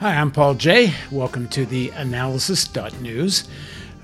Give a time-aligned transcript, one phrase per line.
[0.00, 0.94] Hi, I'm Paul Jay.
[1.10, 3.48] Welcome to the analysis.news.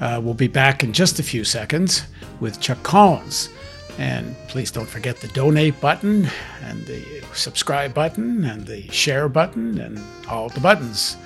[0.01, 2.03] Uh, we'll be back in just a few seconds
[2.41, 3.48] with Chuck Collins.
[3.96, 6.29] And please don't forget the donate button
[6.65, 11.16] and the subscribe button and the share button and all the buttons.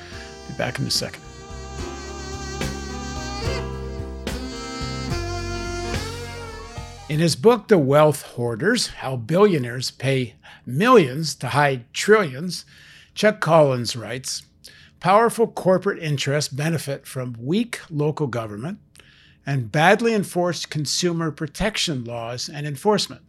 [0.48, 1.22] Be back in a second.
[7.08, 10.34] In his book, The Wealth Hoarders How Billionaires Pay
[10.66, 12.66] Millions to Hide Trillions,
[13.14, 14.42] Chuck Collins writes
[15.00, 18.80] Powerful corporate interests benefit from weak local government
[19.46, 23.22] and badly enforced consumer protection laws and enforcement.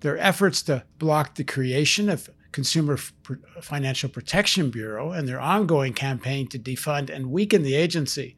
[0.00, 6.48] Their efforts to block the creation of Consumer Financial Protection Bureau and their ongoing campaign
[6.48, 8.36] to defund and weaken the agency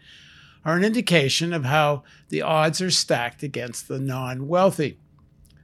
[0.64, 4.98] are an indication of how the odds are stacked against the non wealthy.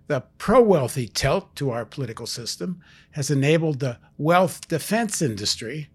[0.06, 2.80] The pro wealthy tilt to our political system
[3.12, 5.88] has enabled the wealth defense industry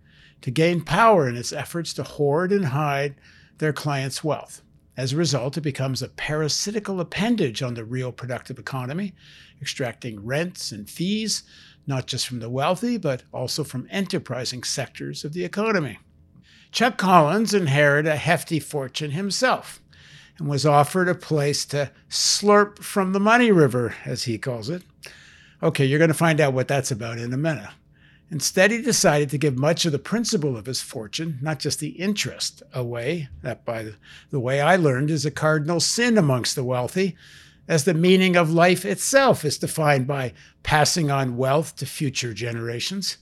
[0.43, 3.15] to gain power in its efforts to hoard and hide
[3.57, 4.61] their clients' wealth.
[4.95, 9.13] As a result, it becomes a parasitical appendage on the real productive economy,
[9.61, 11.43] extracting rents and fees,
[11.87, 15.97] not just from the wealthy, but also from enterprising sectors of the economy.
[16.71, 19.81] Chuck Collins inherited a hefty fortune himself
[20.37, 24.83] and was offered a place to slurp from the money river, as he calls it.
[25.61, 27.69] Okay, you're going to find out what that's about in a minute.
[28.31, 31.89] Instead, he decided to give much of the principal of his fortune, not just the
[31.89, 33.29] interest, away.
[33.41, 33.91] That, by
[34.31, 37.15] the way, I learned is a cardinal sin amongst the wealthy,
[37.67, 43.17] as the meaning of life itself is defined by passing on wealth to future generations.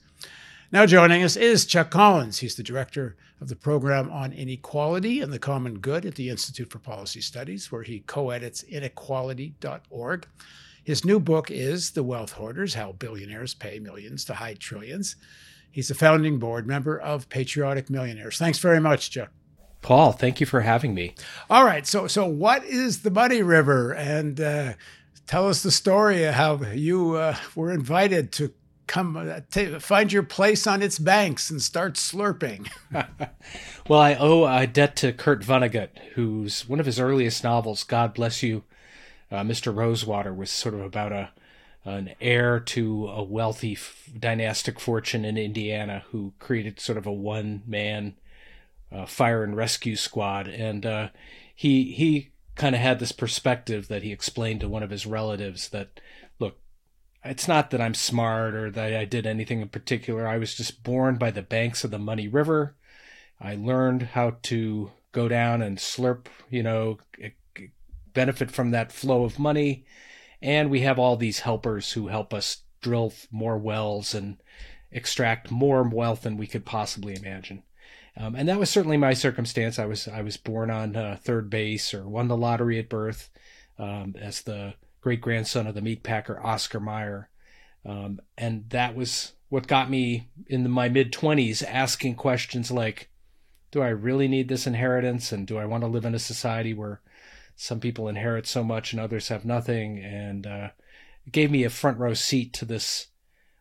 [0.72, 2.40] Now, joining us is Chuck Collins.
[2.40, 6.72] He's the director of the program on inequality and the common good at the Institute
[6.72, 10.28] for Policy Studies, where he co edits inequality.org.
[10.84, 15.16] His new book is The Wealth Hoarders How Billionaires Pay Millions to Hide Trillions.
[15.70, 18.38] He's a founding board member of Patriotic Millionaires.
[18.38, 19.30] Thanks very much, Chuck.
[19.82, 21.16] Paul, thank you for having me.
[21.50, 21.86] All right.
[21.86, 23.94] So, so what is the Money River?
[23.94, 24.74] And uh,
[25.28, 28.54] tell us the story of how you uh, were invited to
[28.88, 32.68] come uh, t- find your place on its banks and start slurping.
[33.88, 38.14] well, I owe a debt to Kurt Vonnegut, whose one of his earliest novels, God
[38.14, 38.64] Bless You,
[39.32, 39.74] uh, Mr.
[39.74, 41.32] Rosewater was sort of about a
[41.84, 47.12] an heir to a wealthy f- dynastic fortune in Indiana who created sort of a
[47.12, 48.14] one man
[48.92, 51.10] uh, fire and rescue squad, and uh,
[51.56, 55.70] he he kind of had this perspective that he explained to one of his relatives
[55.70, 56.00] that
[56.40, 56.58] look.
[57.24, 60.28] It's not that I'm smart or that I did anything in particular.
[60.28, 62.76] I was just born by the banks of the Money River.
[63.40, 67.00] I learned how to go down and slurp, you know,
[68.14, 69.86] benefit from that flow of money.
[70.42, 74.38] And we have all these helpers who help us drill more wells and
[74.92, 77.64] extract more wealth than we could possibly imagine.
[78.18, 79.80] Um, and that was certainly my circumstance.
[79.80, 83.30] I was I was born on uh, third base or won the lottery at birth
[83.80, 87.30] um, as the great grandson of the meat packer Oscar Mayer,
[87.86, 93.10] um, and that was what got me in my mid twenties asking questions like,
[93.72, 95.32] "Do I really need this inheritance?
[95.32, 97.00] And do I want to live in a society where
[97.62, 100.00] some people inherit so much and others have nothing.
[100.00, 100.70] And uh,
[101.28, 103.08] it gave me a front row seat to this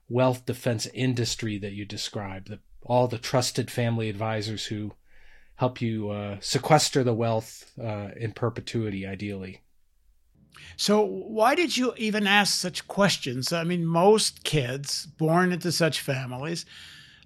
[0.09, 4.95] wealth defense industry that you described, the, all the trusted family advisors who
[5.57, 9.61] help you uh, sequester the wealth uh, in perpetuity, ideally.
[10.79, 13.53] So, why did you even ask such questions?
[13.53, 16.65] I mean, most kids born into such families,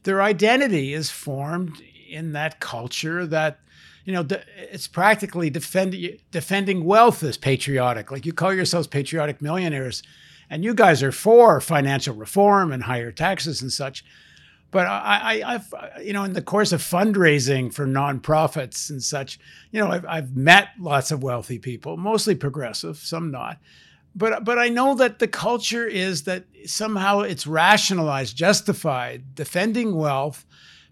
[0.02, 1.80] their identity is formed
[2.10, 3.60] in that culture that
[4.04, 4.26] you know,
[4.56, 8.10] it's practically defending defending wealth is patriotic.
[8.10, 10.02] Like you call yourselves patriotic millionaires,
[10.50, 14.04] and you guys are for financial reform and higher taxes and such.
[14.70, 15.72] But I, I, have
[16.02, 19.38] you know, in the course of fundraising for nonprofits and such,
[19.70, 23.58] you know, I've, I've met lots of wealthy people, mostly progressive, some not.
[24.16, 30.44] But, but I know that the culture is that somehow it's rationalized, justified, defending wealth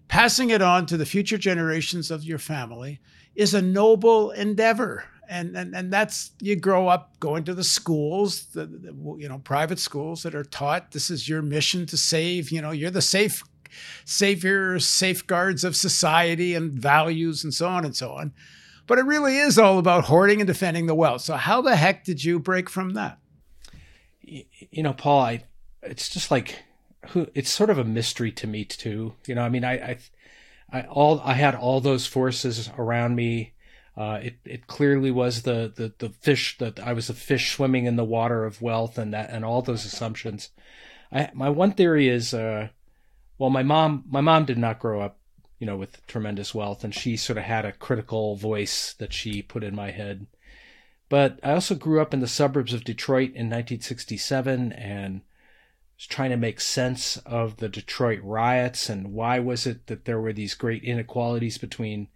[0.07, 2.99] passing it on to the future generations of your family
[3.35, 5.05] is a noble endeavor.
[5.29, 9.39] And, and, and that's you grow up going to the schools, the, the, you know,
[9.39, 12.51] private schools that are taught this is your mission to save.
[12.51, 13.41] You know, you're the safe
[14.05, 18.33] savior, safeguards of society and values and so on and so on.
[18.85, 21.21] But it really is all about hoarding and defending the wealth.
[21.21, 23.17] So how the heck did you break from that?
[24.21, 25.43] You know, Paul, I
[25.81, 26.63] it's just like
[27.09, 29.15] who it's sort of a mystery to me too.
[29.27, 29.97] You know, I mean, I, I,
[30.73, 33.53] I all I had all those forces around me.
[33.95, 37.85] Uh, it it clearly was the, the the fish that I was a fish swimming
[37.85, 40.49] in the water of wealth and that and all those assumptions.
[41.11, 42.69] I my one theory is, uh,
[43.37, 45.19] well, my mom my mom did not grow up,
[45.59, 49.43] you know, with tremendous wealth, and she sort of had a critical voice that she
[49.43, 50.25] put in my head.
[51.07, 55.21] But I also grew up in the suburbs of Detroit in 1967 and
[55.97, 60.19] was trying to make sense of the Detroit riots and why was it that there
[60.19, 62.07] were these great inequalities between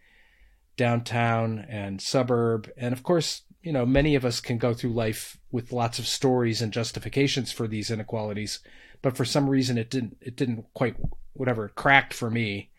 [0.78, 2.72] downtown and suburb.
[2.78, 6.08] And of course, you know, many of us can go through life with lots of
[6.08, 8.60] stories and justifications for these inequalities,
[9.02, 10.96] but for some reason it didn't it didn't quite
[11.34, 12.70] whatever cracked for me.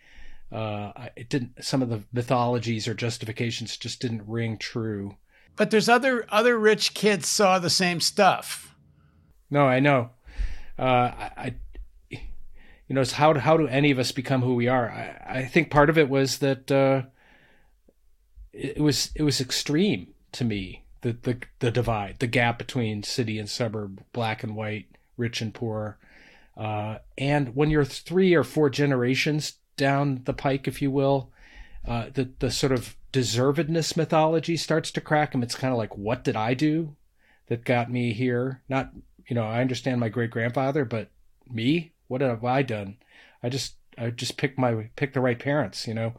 [0.50, 1.62] Uh, it didn't.
[1.62, 5.16] Some of the mythologies or justifications just didn't ring true.
[5.56, 8.74] But there's other other rich kids saw the same stuff.
[9.50, 10.10] No, I know.
[10.78, 11.54] Uh, I,
[12.10, 14.90] you know, it's how how do any of us become who we are?
[14.90, 17.02] I, I think part of it was that uh,
[18.52, 23.02] it, it was it was extreme to me the, the the divide, the gap between
[23.02, 24.86] city and suburb, black and white,
[25.16, 25.98] rich and poor.
[26.56, 31.30] Uh, and when you're three or four generations down the pike, if you will,
[31.86, 35.96] uh, the the sort of deservedness mythology starts to crack, and it's kind of like,
[35.96, 36.96] what did I do
[37.48, 38.62] that got me here?
[38.68, 38.92] Not,
[39.28, 41.10] you know, I understand my great grandfather, but
[41.48, 42.96] me, what have I done?
[43.42, 46.14] I just I just picked my picked the right parents, you know.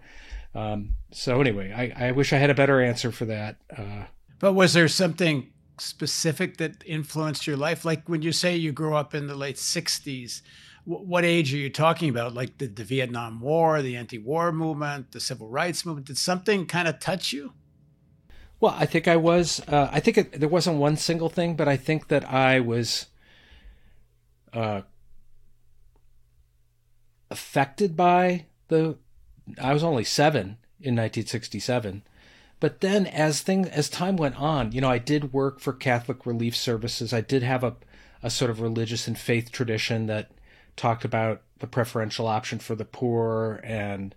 [0.56, 3.58] Um, so anyway, I, I wish I had a better answer for that.
[3.76, 4.06] Uh,
[4.40, 7.86] but was there something specific that influenced your life?
[7.86, 10.42] Like when you say you grew up in the late '60s,
[10.86, 12.34] what age are you talking about?
[12.34, 16.08] Like the, the Vietnam War, the anti-war movement, the civil rights movement?
[16.08, 17.54] Did something kind of touch you?
[18.60, 19.62] Well, I think I was.
[19.68, 23.06] Uh, I think it, there wasn't one single thing, but I think that I was
[24.54, 24.82] uh,
[27.30, 28.98] affected by the
[29.62, 32.04] I was only seven in 1967.
[32.60, 36.26] But then, as thing as time went on, you know, I did work for Catholic
[36.26, 37.14] Relief Services.
[37.14, 37.76] I did have a
[38.22, 40.32] a sort of religious and faith tradition that
[40.76, 44.16] talked about the preferential option for the poor and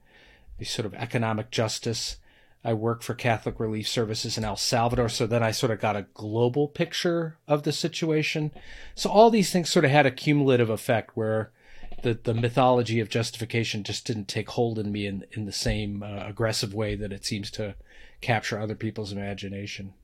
[0.58, 2.16] the sort of economic justice.
[2.64, 5.96] I worked for Catholic Relief Services in El Salvador, so then I sort of got
[5.96, 8.52] a global picture of the situation.
[8.94, 11.50] So all these things sort of had a cumulative effect where
[12.02, 16.02] the the mythology of justification just didn't take hold in me in in the same
[16.02, 17.74] uh, aggressive way that it seems to
[18.20, 19.94] capture other people's imagination.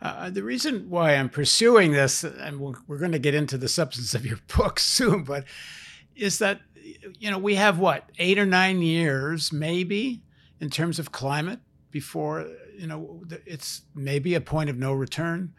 [0.00, 3.68] Uh, the reason why I'm pursuing this, and we're, we're going to get into the
[3.68, 5.44] substance of your book soon, but
[6.14, 6.60] is that
[7.18, 10.22] you know we have what eight or nine years maybe
[10.62, 11.60] in terms of climate
[11.90, 12.46] before
[12.78, 15.52] you know it's maybe a point of no return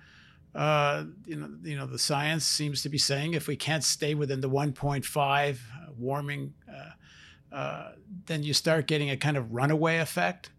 [0.55, 4.13] uh, you know, you know, the science seems to be saying if we can't stay
[4.13, 5.57] within the 1.5
[5.97, 7.91] warming, uh, uh,
[8.27, 10.51] then you start getting a kind of runaway effect.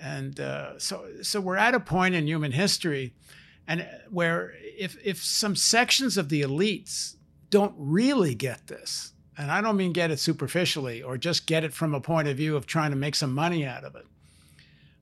[0.00, 3.14] And uh, so, so we're at a point in human history,
[3.66, 7.16] and where if if some sections of the elites
[7.50, 11.72] don't really get this, and I don't mean get it superficially or just get it
[11.72, 14.04] from a point of view of trying to make some money out of it,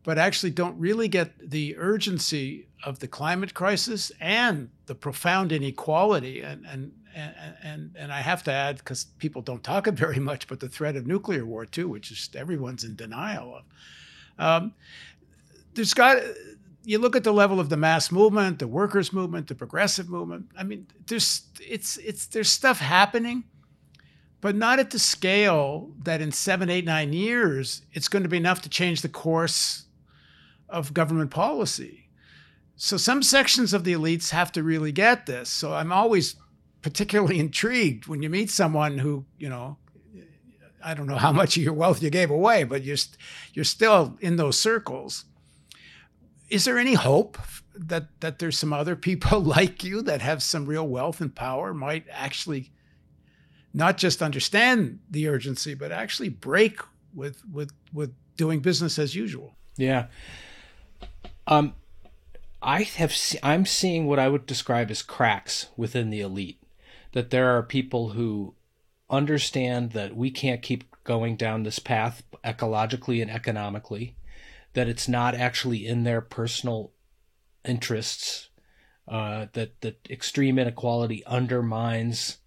[0.05, 6.43] but actually don't really get the urgency of the climate crisis and the profound inequality
[6.43, 10.21] and and and and, and I have to add because people don't talk it very
[10.21, 13.65] much, but the threat of nuclear war too, which is everyone's in denial of.
[14.39, 14.75] Um,
[15.75, 16.19] there's got
[16.85, 20.47] you look at the level of the mass movement, the workers' movement, the progressive movement.
[20.57, 23.45] I mean, there's it's it's there's stuff happening,
[24.47, 28.37] but not at the scale that in seven, eight, nine years it's going to be
[28.37, 29.87] enough to change the course
[30.69, 32.11] of government policy.
[32.77, 35.51] So some sections of the elites have to really get this.
[35.51, 36.37] So I'm always
[36.81, 39.79] particularly intrigued when you meet someone who, you know,
[40.81, 42.99] I don't know how much of your wealth you gave away, but you're
[43.53, 45.25] you're still in those circles.
[46.51, 47.37] Is there any hope
[47.75, 51.75] that that there's some other people like you that have some real wealth and power
[51.75, 52.71] might actually
[53.77, 56.81] not just understand the urgency, but actually break
[57.15, 59.55] with with with doing business as usual?
[59.77, 60.07] Yeah.
[61.47, 61.75] Um,
[62.63, 66.59] I have se- I'm seeing what I would describe as cracks within the elite.
[67.13, 68.55] That there are people who
[69.11, 74.17] understand that we can't keep going down this path ecologically and economically.
[74.73, 76.93] That it's not actually in their personal
[77.63, 78.49] interests.
[79.07, 82.39] Uh, that that extreme inequality undermines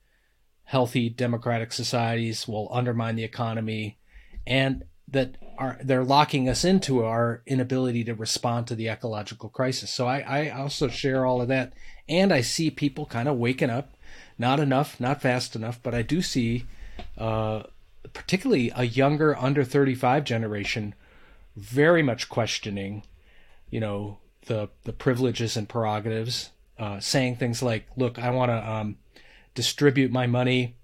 [0.70, 3.98] healthy democratic societies, will undermine the economy,
[4.46, 9.90] and that are they're locking us into our inability to respond to the ecological crisis.
[9.90, 11.74] So I, I also share all of that,
[12.08, 13.96] and I see people kind of waking up,
[14.38, 16.66] not enough, not fast enough, but I do see,
[17.18, 17.64] uh,
[18.14, 20.94] particularly a younger under thirty five generation,
[21.56, 23.02] very much questioning,
[23.72, 28.72] you know, the the privileges and prerogatives, uh, saying things like, "Look, I want to
[28.72, 28.98] um,
[29.53, 30.75] distribute my money."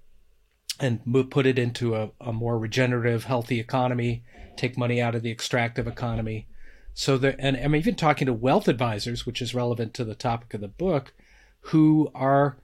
[0.78, 4.24] and put it into a, a more regenerative, healthy economy,
[4.56, 6.46] take money out of the extractive economy.
[6.94, 10.54] So that, and I'm even talking to wealth advisors, which is relevant to the topic
[10.54, 11.12] of the book,
[11.60, 12.56] who are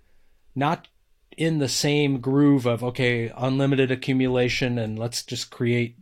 [0.55, 0.89] not
[1.37, 5.97] in the same groove of okay, unlimited accumulation and let's just create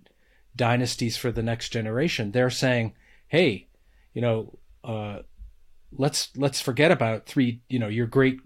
[0.57, 2.33] dynasties for the next generation.
[2.33, 2.95] They're saying,
[3.29, 3.69] hey,
[4.13, 5.21] you know, uh,
[5.93, 8.41] let's let's forget about three, you know, your great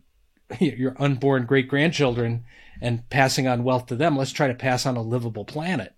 [0.60, 2.44] your unborn great grandchildren
[2.80, 4.16] and passing on wealth to them.
[4.16, 5.94] Let's try to pass on a livable planet.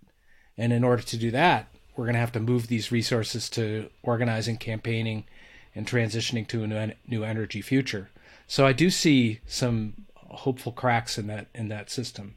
[0.57, 3.89] And in order to do that, we're going to have to move these resources to
[4.03, 5.25] organizing, campaigning,
[5.75, 8.09] and transitioning to a new energy future.
[8.47, 12.35] So I do see some hopeful cracks in that in that system.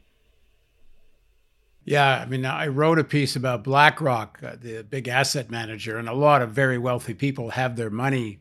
[1.83, 6.07] Yeah, I mean, I wrote a piece about BlackRock, uh, the big asset manager, and
[6.07, 8.39] a lot of very wealthy people have their money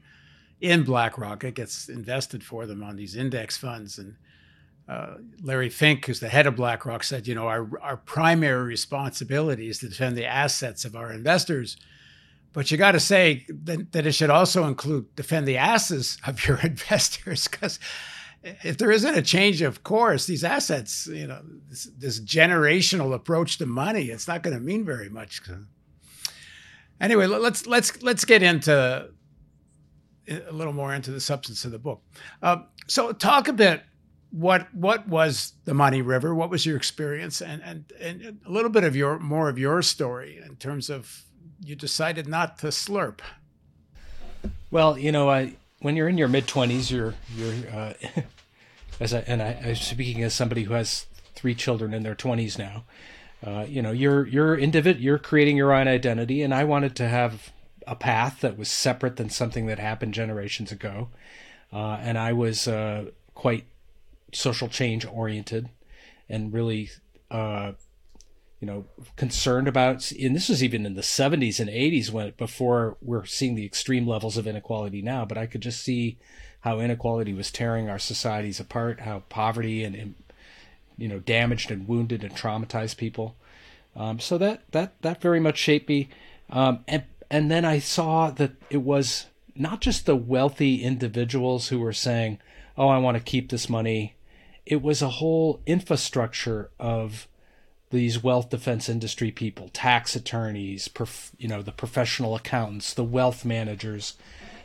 [0.60, 1.44] in BlackRock.
[1.44, 3.98] It gets invested for them on these index funds.
[3.98, 4.16] And
[4.88, 9.68] uh, Larry Fink, who's the head of BlackRock, said, you know, our, our primary responsibility
[9.68, 11.76] is to defend the assets of our investors.
[12.52, 16.46] But you got to say that, that it should also include defend the asses of
[16.46, 17.78] your investors because
[18.42, 23.58] if there isn't a change of course, these assets, you know, this, this generational approach
[23.58, 25.42] to money, it's not going to mean very much.
[27.00, 29.10] Anyway, let's let's let's get into
[30.30, 32.02] a little more into the substance of the book.
[32.42, 33.82] Uh, so, talk a bit.
[34.30, 36.34] What what was the Money River?
[36.34, 39.82] What was your experience, and and and a little bit of your more of your
[39.82, 41.24] story in terms of
[41.64, 43.20] you decided not to slurp.
[44.70, 47.94] Well, you know, I when you're in your mid twenties, you're you're uh,
[49.00, 52.58] as I, and I, I'm speaking as somebody who has three children in their twenties
[52.58, 52.84] now.
[53.44, 57.08] Uh, you know, you're you're individ, you're creating your own identity, and I wanted to
[57.08, 57.50] have
[57.90, 61.08] a path that was separate than something that happened generations ago.
[61.72, 63.66] Uh, and I was uh, quite
[64.32, 65.68] social change oriented
[66.28, 66.88] and really,
[67.32, 67.72] uh,
[68.60, 68.84] you know,
[69.16, 70.08] concerned about.
[70.12, 74.06] And this was even in the 70s and 80s when before we're seeing the extreme
[74.06, 75.24] levels of inequality now.
[75.24, 76.16] But I could just see
[76.60, 80.14] how inequality was tearing our societies apart, how poverty and, and
[80.96, 83.34] you know damaged and wounded and traumatized people.
[83.96, 86.08] Um, so that that that very much shaped me.
[86.50, 91.78] Um, and and then I saw that it was not just the wealthy individuals who
[91.78, 92.38] were saying,
[92.76, 94.14] "Oh, I want to keep this money."
[94.66, 97.26] It was a whole infrastructure of
[97.90, 103.44] these wealth defense industry people, tax attorneys, prof, you know, the professional accountants, the wealth
[103.44, 104.16] managers.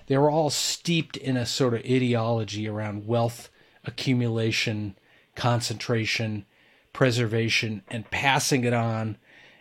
[0.07, 3.49] They were all steeped in a sort of ideology around wealth
[3.83, 4.95] accumulation,
[5.35, 6.45] concentration,
[6.93, 9.17] preservation, and passing it on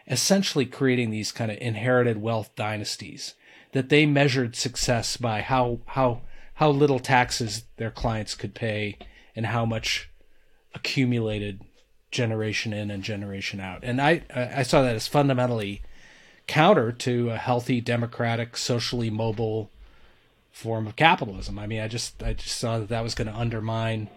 [0.09, 3.35] essentially creating these kind of inherited wealth dynasties
[3.73, 6.23] that they measured success by how how
[6.55, 8.97] how little taxes their clients could pay
[9.35, 10.11] and how much
[10.75, 11.61] accumulated
[12.11, 13.81] generation in and generation out.
[13.83, 15.83] And I I saw that as fundamentally
[16.47, 19.71] counter to a healthy democratic socially mobile
[20.53, 21.59] form of capitalism.
[21.59, 24.09] I mean, I just I just saw that that was going to undermine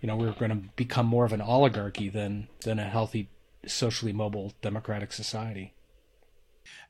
[0.00, 3.28] you know, we were going to become more of an oligarchy than than a healthy
[3.66, 5.74] socially mobile democratic society.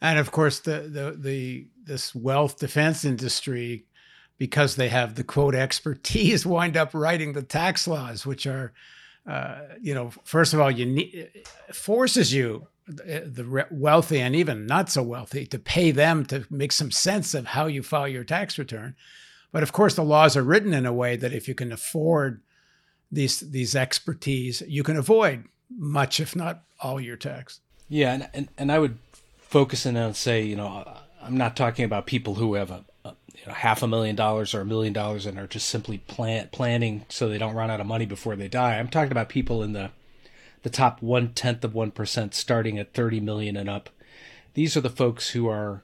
[0.01, 3.87] And of course, the the the this wealth defense industry,
[4.39, 8.73] because they have the quote expertise, wind up writing the tax laws, which are,
[9.27, 11.31] uh, you know, first of all, you need
[11.73, 16.91] forces you the wealthy and even not so wealthy to pay them to make some
[16.91, 18.97] sense of how you file your tax return.
[19.53, 22.43] But of course, the laws are written in a way that if you can afford
[23.11, 27.61] these these expertise, you can avoid much, if not all, your tax.
[27.89, 28.99] Yeah, and and, and I would
[29.39, 30.85] focus in on say, you know,
[31.23, 34.55] I'm not talking about people who have a, a you know, half a million dollars
[34.55, 37.81] or a million dollars and are just simply plan, planning so they don't run out
[37.81, 38.79] of money before they die.
[38.79, 39.91] I'm talking about people in the
[40.63, 43.91] the top one tenth of one percent, starting at 30 million and up.
[44.55, 45.83] These are the folks who are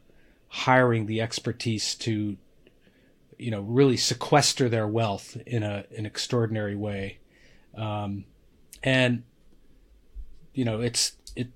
[0.48, 2.36] hiring the expertise to,
[3.38, 7.18] you know, really sequester their wealth in a an extraordinary way,
[7.76, 8.24] um,
[8.82, 9.22] and
[10.54, 11.48] you know it's it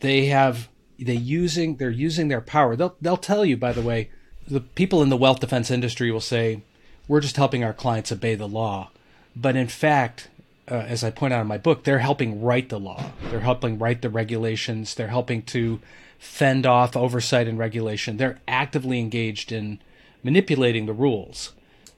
[0.00, 2.76] they have they using they're using their power.
[2.76, 4.10] They'll they'll tell you by the way
[4.48, 6.62] the people in the wealth defense industry will say
[7.08, 8.90] we're just helping our clients obey the law.
[9.34, 10.28] But in fact
[10.68, 13.10] uh, as i point out in my book they're helping write the law.
[13.30, 14.94] They're helping write the regulations.
[14.94, 15.80] They're helping to
[16.18, 18.16] fend off oversight and regulation.
[18.16, 19.80] They're actively engaged in
[20.22, 21.52] manipulating the rules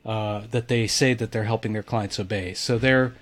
[0.05, 2.55] uh, that they say that they're helping their clients obey.
[2.55, 3.15] So they're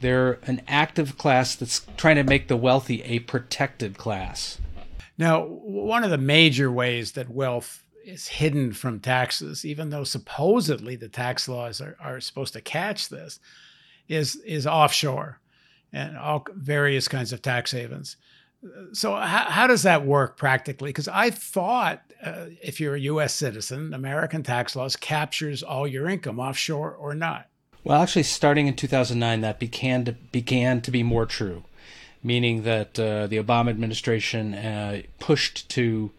[0.00, 4.58] they're an active class that's trying to make the wealthy a protected class.
[5.16, 10.96] Now, one of the major ways that wealth is hidden from taxes, even though supposedly
[10.96, 13.40] the tax laws are, are supposed to catch this,
[14.08, 15.40] is is offshore.
[15.92, 18.16] and all various kinds of tax havens.
[18.92, 20.90] So, how, how does that work practically?
[20.90, 23.34] Because I thought uh, if you're a U.S.
[23.34, 27.48] citizen, American tax laws captures all your income, offshore or not.
[27.88, 31.64] Well, actually, starting in 2009, that began to, began to be more true,
[32.22, 36.10] meaning that uh, the Obama administration uh, pushed to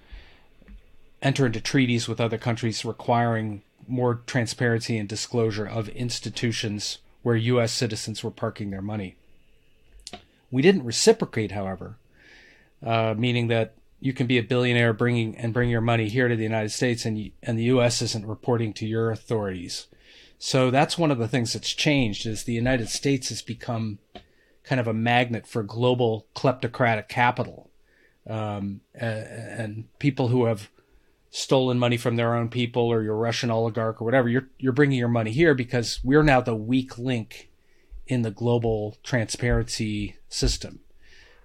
[1.22, 7.72] enter into treaties with other countries requiring more transparency and disclosure of institutions where U.S.
[7.72, 9.16] citizens were parking their money.
[10.50, 11.98] We didn't reciprocate, however,
[12.84, 16.36] uh, meaning that you can be a billionaire bringing and bring your money here to
[16.36, 18.02] the United States, and and the U.S.
[18.02, 19.86] isn't reporting to your authorities.
[20.40, 24.00] So that's one of the things that's changed is the United States has become
[24.64, 27.70] kind of a magnet for global kleptocratic capital,
[28.28, 30.70] um, and people who have
[31.30, 34.30] stolen money from their own people or your Russian oligarch or whatever.
[34.30, 37.50] You're you're bringing your money here because we're now the weak link
[38.08, 40.80] in the global transparency system.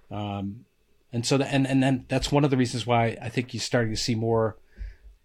[0.09, 0.65] Um,
[1.11, 3.59] and so, the, and and then that's one of the reasons why I think you're
[3.59, 4.57] starting to see more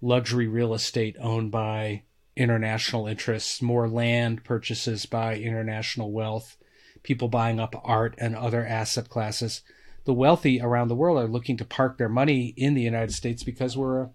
[0.02, 2.02] luxury real estate owned by
[2.40, 6.56] international interests, more land purchases by international wealth,
[7.02, 9.60] people buying up art and other asset classes.
[10.04, 13.42] The wealthy around the world are looking to park their money in the United States
[13.42, 14.08] because we're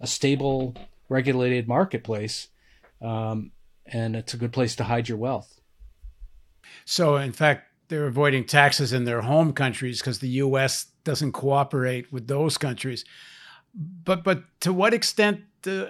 [0.00, 0.74] a, stable,
[1.08, 2.48] regulated marketplace,
[3.00, 3.52] um,
[3.86, 5.60] and it's a good place to hide your wealth.
[6.84, 10.86] So, in fact, they're avoiding taxes in their home countries because the U.S.
[11.04, 13.04] doesn't cooperate with those countries.
[13.72, 15.86] But but to what extent uh,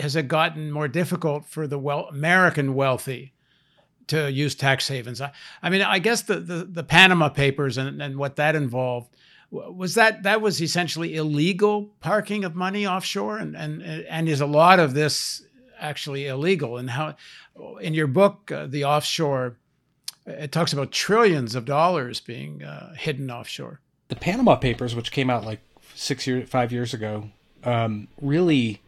[0.00, 3.32] has it gotten more difficult for the well American wealthy
[4.08, 5.20] to use tax havens?
[5.20, 5.32] I,
[5.62, 9.16] I mean, I guess the, the, the Panama Papers and, and what that involved
[9.50, 14.46] was that that was essentially illegal parking of money offshore, and and and is a
[14.46, 15.42] lot of this
[15.78, 16.78] actually illegal?
[16.78, 17.16] And how
[17.80, 19.58] in your book, uh, the offshore
[20.26, 23.80] it talks about trillions of dollars being uh, hidden offshore.
[24.08, 25.60] The Panama Papers, which came out like
[25.94, 27.30] six years, five years ago,
[27.64, 28.80] um, really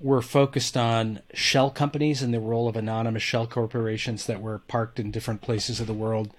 [0.00, 4.98] were focused on shell companies and the role of anonymous shell corporations that were parked
[4.98, 6.30] in different places of the world,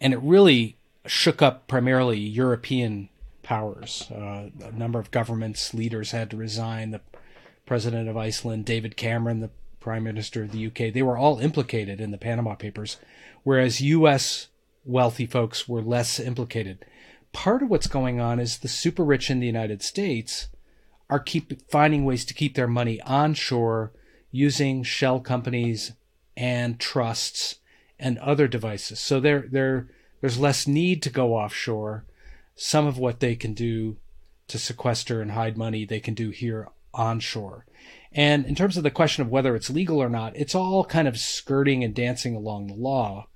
[0.00, 3.08] and it really shook up primarily European
[3.42, 4.10] powers.
[4.10, 6.90] Uh, a number of governments leaders had to resign.
[6.90, 7.00] The
[7.66, 9.50] president of Iceland, David Cameron, the
[9.80, 12.96] prime minister of the UK, they were all implicated in the Panama Papers
[13.44, 14.48] whereas U.S.
[14.84, 16.84] wealthy folks were less implicated.
[17.32, 20.48] Part of what's going on is the super rich in the United States
[21.10, 23.92] are keep finding ways to keep their money onshore
[24.30, 25.92] using shell companies
[26.36, 27.56] and trusts
[27.98, 28.98] and other devices.
[29.00, 29.88] So there, there,
[30.20, 32.04] there's less need to go offshore.
[32.56, 33.96] Some of what they can do
[34.48, 37.66] to sequester and hide money, they can do here onshore.
[38.12, 41.08] And in terms of the question of whether it's legal or not, it's all kind
[41.08, 43.28] of skirting and dancing along the law.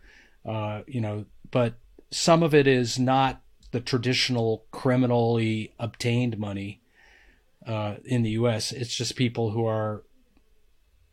[0.45, 1.75] Uh, you know, but
[2.11, 6.81] some of it is not the traditional criminally obtained money
[7.69, 8.73] uh, in the U.S.
[8.73, 10.03] It's just people who are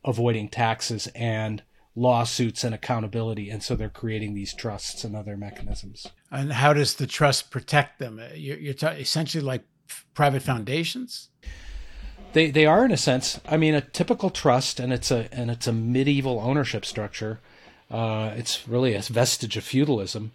[0.03, 1.61] avoiding taxes and
[1.95, 6.07] lawsuits and accountability, and so they're creating these trusts and other mechanisms.
[6.31, 8.19] And how does the trust protect them?
[8.33, 9.63] You're, you're t- essentially like
[10.13, 11.29] private foundations.
[12.33, 13.39] They they are in a sense.
[13.47, 17.39] I mean, a typical trust, and it's a and it's a medieval ownership structure
[17.89, 20.31] uh, it's really a vestige of feudalism.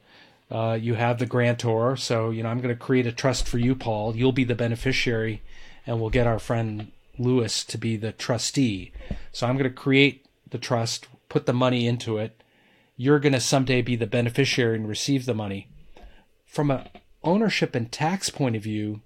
[0.50, 3.58] Uh, you have the grantor, so you know I'm going to create a trust for
[3.58, 4.16] you, Paul.
[4.16, 5.42] You'll be the beneficiary,
[5.86, 8.92] and we'll get our friend Lewis to be the trustee.
[9.32, 12.42] So I'm going to create the trust, put the money into it.
[12.96, 15.68] You're going to someday be the beneficiary and receive the money.
[16.46, 16.90] From a
[17.22, 19.02] ownership and tax point of view,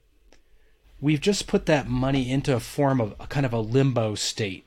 [1.01, 4.67] we've just put that money into a form of a kind of a limbo state.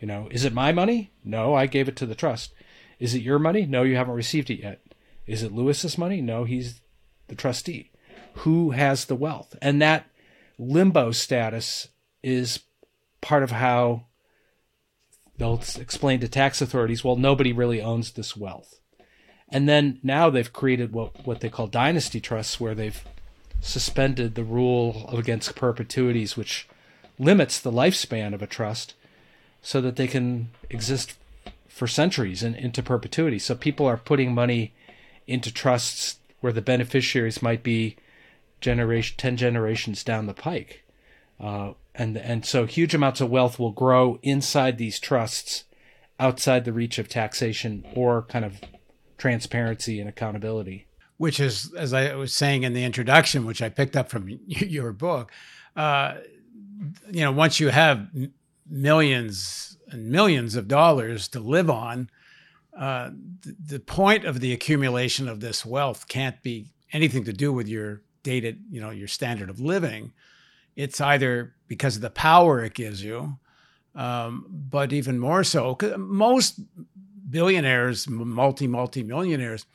[0.00, 1.10] You know, is it my money?
[1.24, 2.52] No, I gave it to the trust.
[2.98, 3.66] Is it your money?
[3.66, 4.80] No, you haven't received it yet.
[5.26, 6.20] Is it Lewis's money?
[6.20, 6.80] No, he's
[7.28, 7.90] the trustee.
[8.34, 9.56] Who has the wealth?
[9.60, 10.06] And that
[10.62, 11.88] limbo status
[12.22, 12.60] is
[13.20, 14.04] part of how
[15.36, 18.80] they'll explain to tax authorities, well, nobody really owns this wealth.
[19.48, 23.04] And then now they've created what, what they call dynasty trusts, where they've
[23.60, 26.68] suspended the rule against perpetuities, which
[27.18, 28.94] limits the lifespan of a trust
[29.60, 31.14] so that they can exist
[31.68, 33.38] for centuries and into perpetuity.
[33.38, 34.72] So people are putting money
[35.26, 37.96] into trusts where the beneficiaries might be
[38.62, 40.84] generation ten generations down the pike,
[41.38, 45.64] uh, and and so huge amounts of wealth will grow inside these trusts,
[46.18, 48.60] outside the reach of taxation or kind of
[49.18, 50.86] transparency and accountability.
[51.18, 54.92] Which is, as I was saying in the introduction, which I picked up from your
[54.92, 55.30] book,
[55.76, 56.14] uh,
[57.10, 58.08] you know, once you have
[58.68, 62.10] millions and millions of dollars to live on,
[62.76, 63.10] uh,
[63.42, 67.68] the, the point of the accumulation of this wealth can't be anything to do with
[67.68, 70.12] your dated, you know, your standard of living.
[70.76, 73.38] It's either because of the power it gives you,
[73.94, 76.60] um, but even more so, most
[77.28, 79.66] billionaires, multi multi millionaires,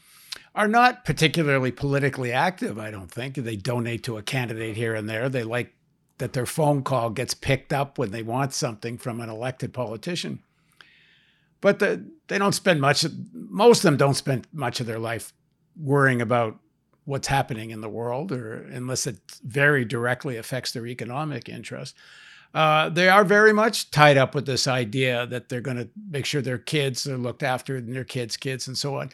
[0.55, 2.79] are not particularly politically active.
[2.79, 5.29] I don't think they donate to a candidate here and there.
[5.29, 5.73] They like
[6.17, 10.39] that their phone call gets picked up when they want something from an elected politician.
[11.61, 13.05] But the, they don't spend much.
[13.33, 15.33] Most of them don't spend much of their life
[15.79, 16.57] worrying about
[17.07, 21.95] what's happening in the world, or unless it very directly affects their economic interest.
[22.53, 26.25] Uh, they are very much tied up with this idea that they're going to make
[26.25, 29.09] sure their kids are looked after and their kids' kids and so on.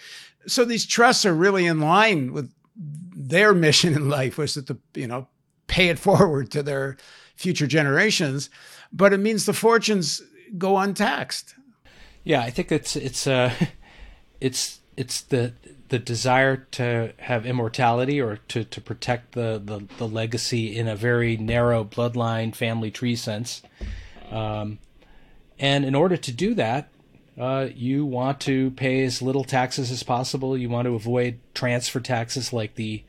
[0.47, 5.05] So these trusts are really in line with their mission in life, was to you
[5.05, 5.27] know
[5.67, 6.97] pay it forward to their
[7.35, 8.49] future generations,
[8.91, 10.19] but it means the fortunes
[10.57, 11.53] go untaxed.
[12.23, 13.53] Yeah, I think it's it's uh,
[14.41, 15.53] it's it's the
[15.93, 20.95] the desire to have immortality or to, to protect the, the, the legacy in a
[20.95, 23.61] very narrow bloodline family tree sense.
[24.31, 24.79] Um,
[25.59, 26.89] and in order to do that,
[27.39, 30.57] uh, you want to pay as little taxes as possible.
[30.57, 33.03] You want to avoid transfer taxes like the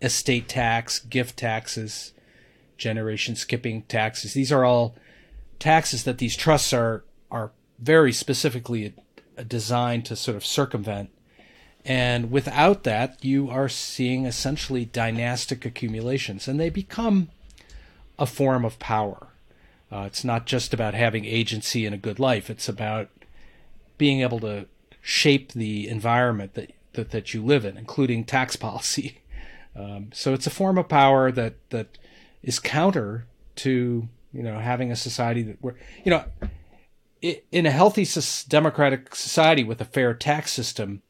[0.00, 2.12] estate tax, gift taxes,
[2.78, 4.34] generation skipping taxes.
[4.34, 4.94] These are all
[5.58, 8.94] taxes that these trusts are are very specifically
[9.48, 11.10] designed to sort of circumvent
[11.84, 17.28] and without that, you are seeing essentially dynastic accumulations, and they become
[18.18, 19.28] a form of power.
[19.90, 23.08] Uh, it's not just about having agency and a good life, it's about
[23.98, 24.66] being able to
[25.02, 29.18] shape the environment that, that, that you live in, including tax policy.
[29.74, 31.98] Um, so it's a form of power that, that
[32.42, 36.24] is counter to you know having a society that where you know
[37.20, 38.06] in a healthy
[38.48, 41.02] democratic society with a fair tax system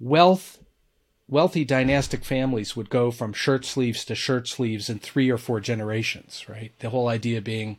[0.00, 0.58] wealth
[1.30, 5.60] wealthy dynastic families would go from shirt sleeves to shirt sleeves in three or four
[5.60, 6.72] generations, right?
[6.80, 7.78] The whole idea being,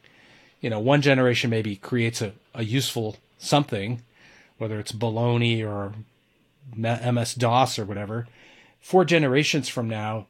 [0.62, 4.02] you know, one generation maybe creates a, a useful something,
[4.58, 5.94] whether it's baloney or
[6.76, 8.28] MS DOS or whatever.
[8.80, 10.28] Four generations from now,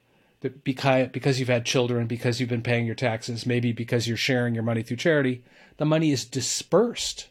[0.64, 4.56] because because you've had children, because you've been paying your taxes, maybe because you're sharing
[4.56, 5.44] your money through charity,
[5.78, 7.28] the money is dispersed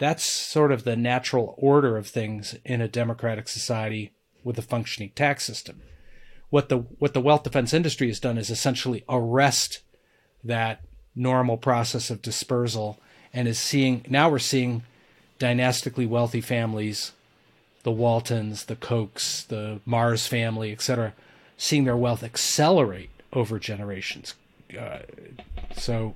[0.00, 5.12] that's sort of the natural order of things in a democratic society with a functioning
[5.14, 5.82] tax system.
[6.48, 9.82] What the what the wealth defense industry has done is essentially arrest
[10.42, 10.80] that
[11.14, 12.98] normal process of dispersal
[13.34, 14.82] and is seeing now we're seeing
[15.38, 17.12] dynastically wealthy families,
[17.82, 21.12] the Waltons, the Kochs, the Mars family, etc.,
[21.58, 24.34] seeing their wealth accelerate over generations.
[24.78, 25.00] Uh,
[25.76, 26.14] so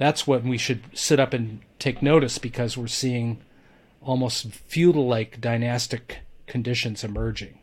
[0.00, 3.38] that's what we should sit up and take notice because we're seeing
[4.00, 7.58] almost feudal like dynastic conditions emerging.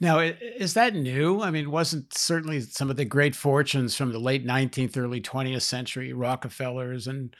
[0.00, 1.40] Now, is that new?
[1.40, 5.62] I mean, wasn't certainly some of the great fortunes from the late 19th, early 20th
[5.62, 7.34] century, Rockefellers and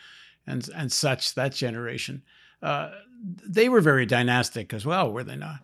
[0.47, 2.23] and and such that generation.
[2.63, 2.93] Uh,
[3.45, 5.59] they were very dynastic as well, were they not?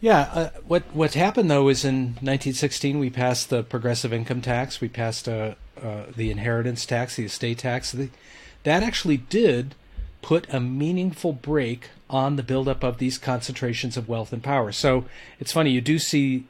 [0.00, 0.20] Yeah.
[0.32, 4.80] Uh, what what happened though is in 1916 we passed the progressive income tax.
[4.80, 7.92] We passed a, uh, the inheritance tax, the estate tax.
[7.92, 8.10] The,
[8.64, 9.74] that actually did
[10.22, 14.72] put a meaningful break on the buildup of these concentrations of wealth and power.
[14.72, 15.04] So
[15.38, 16.44] it's funny, you do see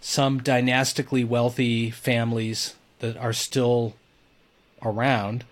[0.00, 3.94] some dynastically wealthy families that are still
[4.82, 5.44] around.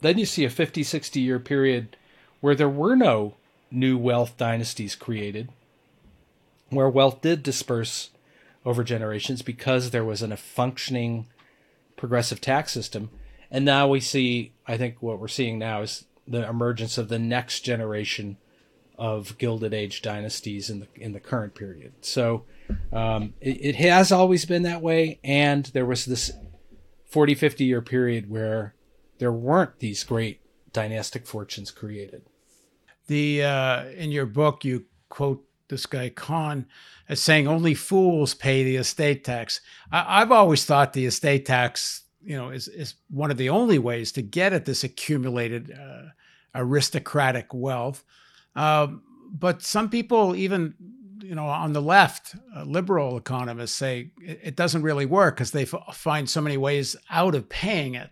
[0.00, 1.96] Then you see a 50, 60 year period
[2.40, 3.34] where there were no
[3.70, 5.48] new wealth dynasties created,
[6.70, 8.10] where wealth did disperse
[8.64, 11.26] over generations because there was an, a functioning
[12.02, 13.10] progressive tax system.
[13.48, 17.18] And now we see, I think what we're seeing now is the emergence of the
[17.20, 18.38] next generation
[18.98, 21.92] of Gilded Age dynasties in the in the current period.
[22.00, 22.44] So
[22.92, 26.32] um, it, it, has always been that way, and there was this
[27.06, 28.74] 40, 50 year period where
[29.18, 30.40] there weren't these great
[30.72, 32.24] dynastic fortunes created.
[33.06, 36.66] The uh, in your book you quote this guy Kahn
[37.08, 39.60] as saying only fools pay the estate tax.
[39.90, 43.78] I, have always thought the estate tax, you know, is is one of the only
[43.78, 46.10] ways to get at this accumulated uh,
[46.54, 48.04] aristocratic wealth.
[48.54, 50.74] Um, but some people, even
[51.22, 55.52] you know, on the left, uh, liberal economists say it, it doesn't really work because
[55.52, 58.10] they f- find so many ways out of paying it.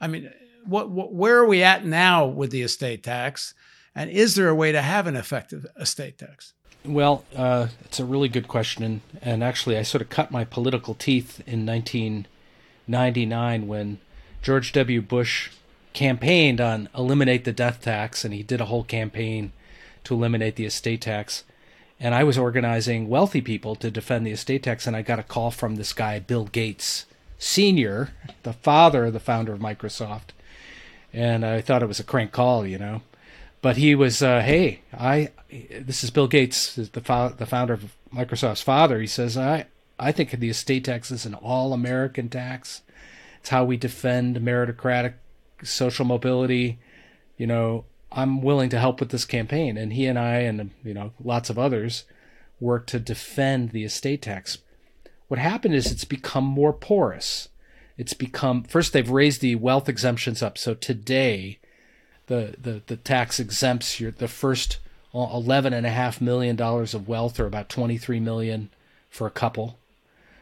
[0.00, 0.30] I mean,
[0.64, 3.54] what, what, where are we at now with the estate tax?
[3.94, 6.52] And is there a way to have an effective estate tax?
[6.88, 10.44] Well, uh, it's a really good question, and, and actually, I sort of cut my
[10.44, 13.98] political teeth in 1999 when
[14.40, 15.02] George W.
[15.02, 15.50] Bush
[15.92, 19.52] campaigned on eliminate the death tax, and he did a whole campaign
[20.04, 21.44] to eliminate the estate tax.
[22.00, 25.24] And I was organizing wealthy people to defend the estate tax, and I got a
[25.24, 27.04] call from this guy, Bill Gates
[27.38, 28.12] Sr.,
[28.44, 30.30] the father of the founder of Microsoft.
[31.12, 33.02] And I thought it was a crank call, you know.
[33.60, 36.82] But he was, uh, hey, I, this is Bill Gates, the,
[37.36, 39.00] the founder of Microsoft's father.
[39.00, 39.66] He says, I,
[39.98, 42.82] I think the estate tax is an all American tax.
[43.40, 45.14] It's how we defend meritocratic
[45.64, 46.78] social mobility.
[47.36, 49.76] You know, I'm willing to help with this campaign.
[49.76, 52.04] And he and I, and, you know, lots of others
[52.60, 54.58] work to defend the estate tax.
[55.26, 57.48] What happened is it's become more porous.
[57.96, 60.56] It's become, first, they've raised the wealth exemptions up.
[60.56, 61.58] So today,
[62.28, 64.78] the, the, the tax exempts your, the first
[65.12, 68.70] eleven and a half million dollars of wealth, or about twenty three million
[69.10, 69.78] for a couple.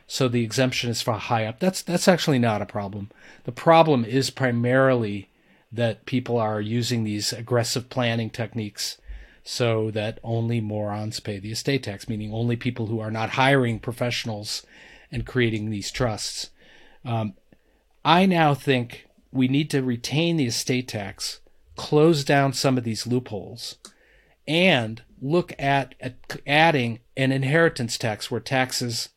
[0.06, 1.58] So the exemption is for high up.
[1.58, 3.10] That's that's actually not a problem.
[3.44, 5.28] The problem is primarily
[5.72, 8.98] that people are using these aggressive planning techniques
[9.42, 13.78] so that only morons pay the estate tax, meaning only people who are not hiring
[13.78, 14.64] professionals
[15.10, 16.50] and creating these trusts.
[17.04, 17.34] Um,
[18.04, 21.40] I now think we need to retain the estate tax,
[21.76, 23.76] close down some of these loopholes,
[24.48, 26.14] and look at, at
[26.46, 29.08] adding an inheritance tax where taxes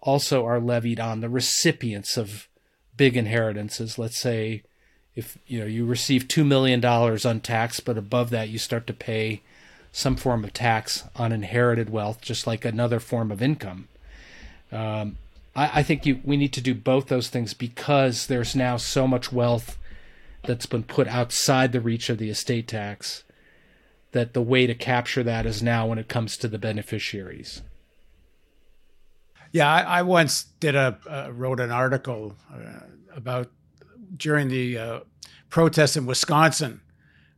[0.00, 2.48] also are levied on the recipients of
[2.96, 3.98] big inheritances.
[3.98, 4.62] Let's say
[5.14, 8.92] if you know you receive two million dollars untaxed, but above that you start to
[8.92, 9.42] pay
[9.92, 13.86] some form of tax on inherited wealth, just like another form of income.
[14.72, 15.18] Um,
[15.54, 19.06] I, I, think you we need to do both those things because there's now so
[19.06, 19.78] much wealth
[20.46, 23.24] that's been put outside the reach of the estate tax
[24.12, 27.62] that the way to capture that is now when it comes to the beneficiaries.
[29.52, 32.80] Yeah, I, I once did a uh, wrote an article uh,
[33.14, 33.50] about
[34.16, 35.00] during the uh,
[35.48, 36.80] protests in Wisconsin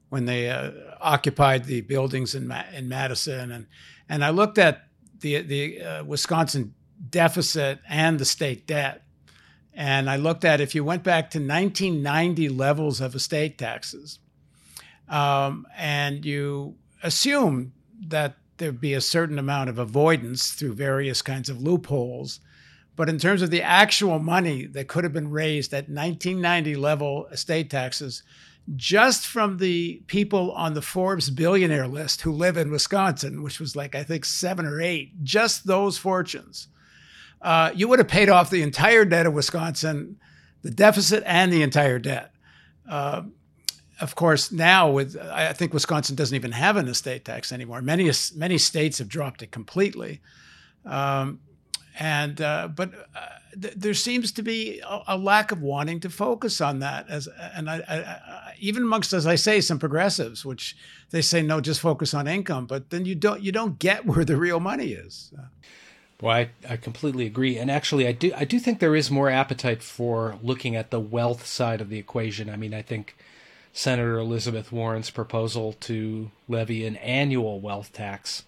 [0.09, 3.66] when they uh, occupied the buildings in Ma- in Madison, and
[4.09, 4.88] and I looked at
[5.21, 6.75] the the uh, Wisconsin
[7.11, 9.03] deficit and the state debt,
[9.77, 14.19] and I looked at if you went back to 1990 levels of estate taxes,
[15.09, 17.73] um, and you assume
[18.09, 22.41] that there'd be a certain amount of avoidance through various kinds of loopholes.
[22.97, 27.27] But in terms of the actual money that could have been raised at 1990 level
[27.27, 28.23] estate taxes,
[28.75, 33.77] just from the people on the Forbes billionaire list who live in Wisconsin, which was
[33.77, 36.69] like, I think, seven or eight, just those fortunes,
[37.47, 40.19] uh, you would have paid off the entire debt of Wisconsin,
[40.63, 42.33] the deficit and the entire debt.
[42.91, 43.23] Uh,
[44.01, 47.81] of course, now with I think Wisconsin doesn't even have an estate tax anymore.
[47.83, 50.21] Many many states have dropped it completely,
[50.85, 51.39] um,
[52.01, 53.27] and uh, but uh,
[53.63, 57.09] th- there seems to be a, a, lack of wanting to focus on that.
[57.09, 60.77] As and I, I, I, even amongst, as I say, some progressives, which
[61.11, 64.25] they say no, just focus on income, but then you don't you don't get where
[64.25, 65.33] the real money is.
[66.20, 69.29] Well, I, I completely agree, and actually, I do I do think there is more
[69.29, 72.48] appetite for looking at the wealth side of the equation.
[72.48, 73.16] I mean, I think
[73.74, 78.44] Senator Elizabeth Warren's proposal to levy an annual wealth tax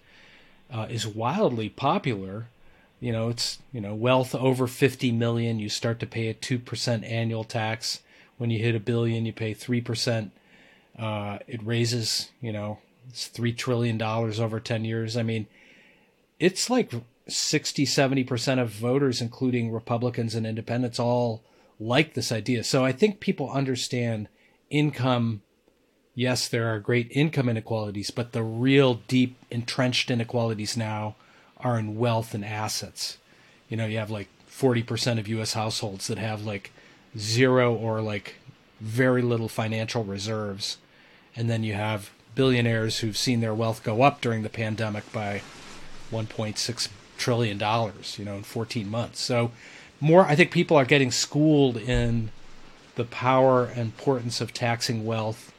[0.73, 2.47] uh, is wildly popular.
[2.99, 6.57] You know, it's you know wealth over 50 million, you start to pay a two
[6.57, 8.01] percent annual tax.
[8.39, 10.31] When you hit a billion, you pay three percent.
[10.97, 12.79] Uh, it raises, you know,
[13.09, 15.15] it's three trillion dollars over 10 years.
[15.15, 15.47] I mean,
[16.39, 16.91] it's like
[17.29, 21.43] 60, 70 percent of voters, including Republicans and Independents, all
[21.79, 22.63] like this idea.
[22.63, 24.27] So I think people understand
[24.69, 25.41] income,
[26.13, 31.15] yes, there are great income inequalities, but the real deep entrenched inequalities now
[31.57, 33.17] are in wealth and assets.
[33.69, 36.71] You know, you have like 40% of US households that have like
[37.17, 38.35] zero or like
[38.79, 40.77] very little financial reserves.
[41.35, 45.41] And then you have billionaires who've seen their wealth go up during the pandemic by
[46.11, 49.21] 1.6 trillion dollars, you know, in 14 months.
[49.21, 49.51] So
[49.99, 52.31] more I think people are getting schooled in
[52.95, 55.53] the power and importance of taxing wealth,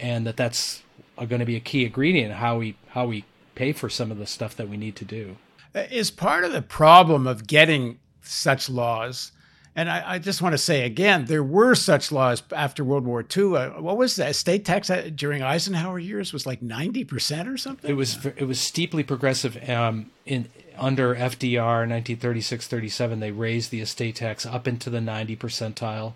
[0.00, 0.82] and that that's
[1.16, 4.18] going to be a key ingredient in how we how we pay for some of
[4.18, 5.36] the stuff that we need to do.
[5.74, 9.32] Is part of the problem of getting such laws.
[9.76, 13.24] And I, I, just want to say again, there were such laws after World War
[13.36, 13.56] II.
[13.56, 14.36] Uh, what was that?
[14.36, 17.90] State tax uh, during Eisenhower years was like ninety percent or something.
[17.90, 19.68] It was it was steeply progressive.
[19.68, 26.14] Um, in under FDR, 1936-37, they raised the estate tax up into the ninety percentile.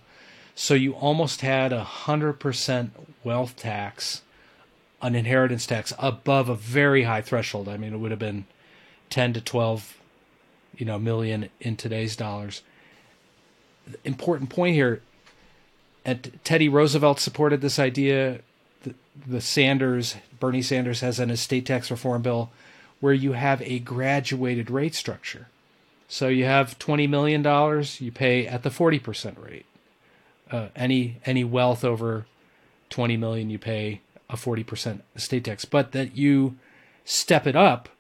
[0.55, 2.92] So you almost had a hundred percent
[3.23, 4.23] wealth tax,
[5.01, 7.68] an inheritance tax above a very high threshold.
[7.68, 8.47] I mean, it would have been
[9.11, 9.97] ten to twelve,
[10.77, 12.62] you know, million in today's dollars.
[14.05, 15.01] Important point here.
[16.05, 18.40] And Teddy Roosevelt supported this idea.
[19.27, 22.51] the Sanders, Bernie Sanders has an estate tax reform bill
[23.01, 25.49] where you have a graduated rate structure.
[26.09, 29.67] So you have twenty million dollars, you pay at the forty percent rate.
[30.51, 32.27] Uh, any any wealth over
[32.89, 35.65] twenty million, you pay a forty percent estate tax.
[35.65, 36.57] But that you
[37.05, 37.91] step it up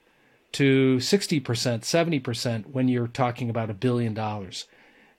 [0.52, 4.64] to sixty percent, seventy percent when you're talking about a billion dollars.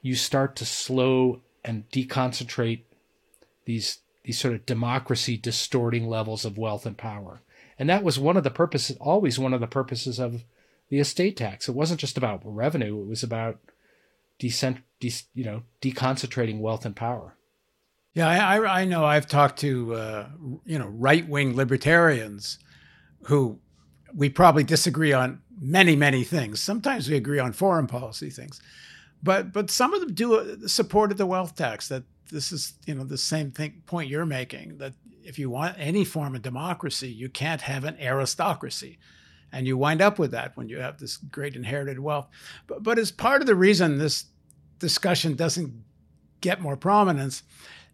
[0.01, 2.79] You start to slow and deconcentrate
[3.65, 7.41] these these sort of democracy distorting levels of wealth and power.
[7.79, 10.43] And that was one of the purposes, always one of the purposes of
[10.89, 11.69] the estate tax.
[11.69, 13.57] It wasn't just about revenue; it was about
[14.37, 17.35] decent, de, you know, deconcentrating wealth and power.
[18.13, 19.05] Yeah, I, I know.
[19.05, 20.27] I've talked to uh,
[20.65, 22.59] you know right wing libertarians
[23.23, 23.59] who
[24.13, 26.59] we probably disagree on many many things.
[26.59, 28.59] Sometimes we agree on foreign policy things,
[29.23, 31.87] but but some of them do uh, support the wealth tax.
[31.87, 35.75] That this is you know the same thing point you're making that if you want
[35.77, 38.97] any form of democracy, you can't have an aristocracy.
[39.51, 42.27] And you wind up with that when you have this great inherited wealth.
[42.67, 44.25] But, but as part of the reason this
[44.79, 45.83] discussion doesn't
[46.41, 47.43] get more prominence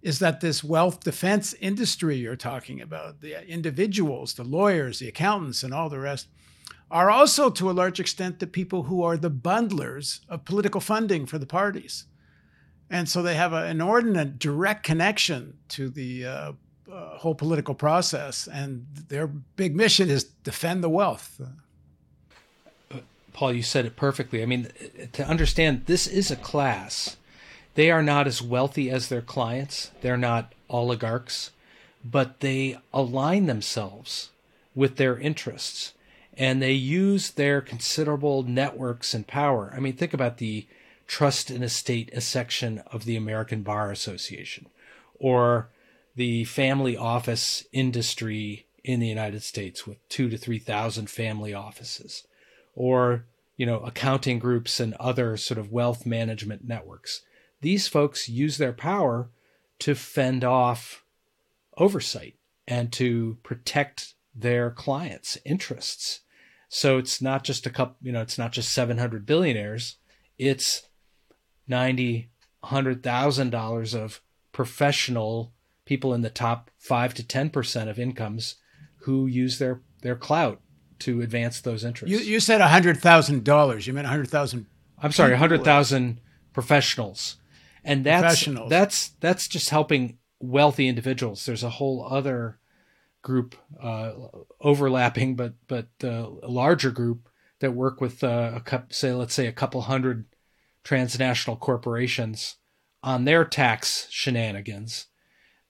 [0.01, 5.63] is that this wealth defense industry you're talking about, the individuals, the lawyers, the accountants,
[5.63, 6.27] and all the rest,
[6.91, 11.25] are also to a large extent the people who are the bundlers of political funding
[11.25, 12.05] for the parties.
[12.89, 16.51] And so they have an inordinate direct connection to the uh,
[16.91, 21.41] uh, whole political process, and their big mission is defend the wealth.
[23.33, 24.41] Paul, you said it perfectly.
[24.41, 24.69] I mean,
[25.13, 27.17] to understand, this is a class.
[27.73, 29.91] They are not as wealthy as their clients.
[30.01, 31.51] They're not oligarchs,
[32.03, 34.29] but they align themselves
[34.73, 35.93] with their interests
[36.37, 39.73] and they use their considerable networks and power.
[39.75, 40.67] I mean, think about the
[41.07, 44.67] trust and estate a section of the American Bar Association
[45.19, 45.69] or
[46.15, 52.27] the family office industry in the United States with two to 3,000 family offices,
[52.75, 53.25] or,
[53.57, 57.21] you know, accounting groups and other sort of wealth management networks.
[57.61, 59.29] These folks use their power
[59.79, 61.03] to fend off
[61.77, 62.35] oversight
[62.67, 66.21] and to protect their clients' interests.
[66.69, 69.97] So it's not just a couple, you know, it's not just 700 billionaires.
[70.37, 70.83] It's
[71.67, 72.29] 90,
[72.63, 75.53] $100,000 of professional
[75.85, 78.55] people in the top five to ten percent of incomes
[79.01, 80.59] who use their their clout
[80.99, 82.11] to advance those interests.
[82.11, 83.87] You, you said hundred thousand dollars.
[83.87, 84.65] You meant hundred thousand.
[84.97, 86.19] I'm sorry, hundred thousand
[86.53, 87.37] professionals,
[87.83, 88.69] and that's professionals.
[88.69, 91.45] that's that's just helping wealthy individuals.
[91.45, 92.59] There's a whole other
[93.21, 94.13] group uh,
[94.59, 99.33] overlapping, but but uh, a larger group that work with uh, a couple, say let's
[99.33, 100.25] say a couple hundred
[100.85, 102.55] transnational corporations
[103.03, 105.07] on their tax shenanigans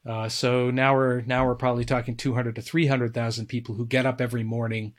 [0.06, 4.22] uh, so now we're now we're probably talking 200 to 300,000 people who get up
[4.22, 4.94] every morning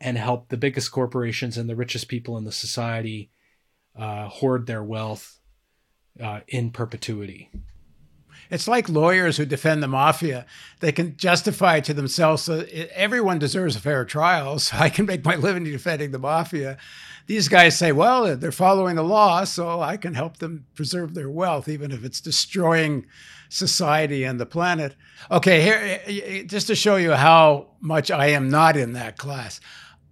[0.00, 3.30] and help the biggest corporations and the richest people in the society
[3.98, 5.38] uh, hoard their wealth
[6.18, 7.50] uh, in perpetuity.
[8.50, 10.46] It's like lawyers who defend the mafia.
[10.80, 15.04] They can justify it to themselves that everyone deserves a fair trial, so I can
[15.04, 16.78] make my living defending the mafia.
[17.30, 21.30] These guys say, well, they're following the law, so I can help them preserve their
[21.30, 23.06] wealth, even if it's destroying
[23.48, 24.96] society and the planet.
[25.30, 28.94] Okay, here, eh, eh, eh, just to show you how much I am not in
[28.94, 29.60] that class.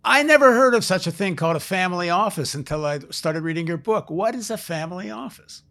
[0.04, 3.66] I never heard of such a thing called a family office until I started reading
[3.66, 4.10] your book.
[4.10, 5.64] What is a family office?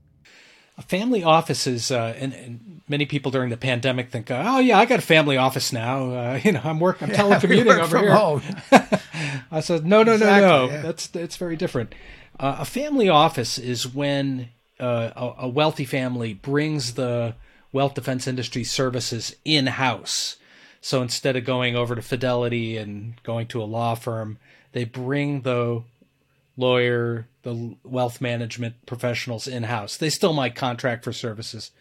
[0.78, 4.80] A family office is, uh, and, and, many people during the pandemic think, "Oh yeah,
[4.80, 6.12] I got a family office now.
[6.12, 9.02] Uh, you know, I'm working, I'm yeah, telecommuting over here."
[9.52, 10.72] I said, "No, no, exactly, no, no.
[10.72, 10.82] Yeah.
[10.82, 11.94] That's it's very different.
[12.40, 17.36] Uh, a family office is when uh, a, a, wealthy family brings the
[17.72, 20.38] wealth defense industry services in house.
[20.80, 24.38] So instead of going over to Fidelity and going to a law firm,
[24.74, 25.84] they bring the
[26.56, 29.96] lawyer, the wealth management professionals in house.
[29.96, 31.72] They still might contract for services,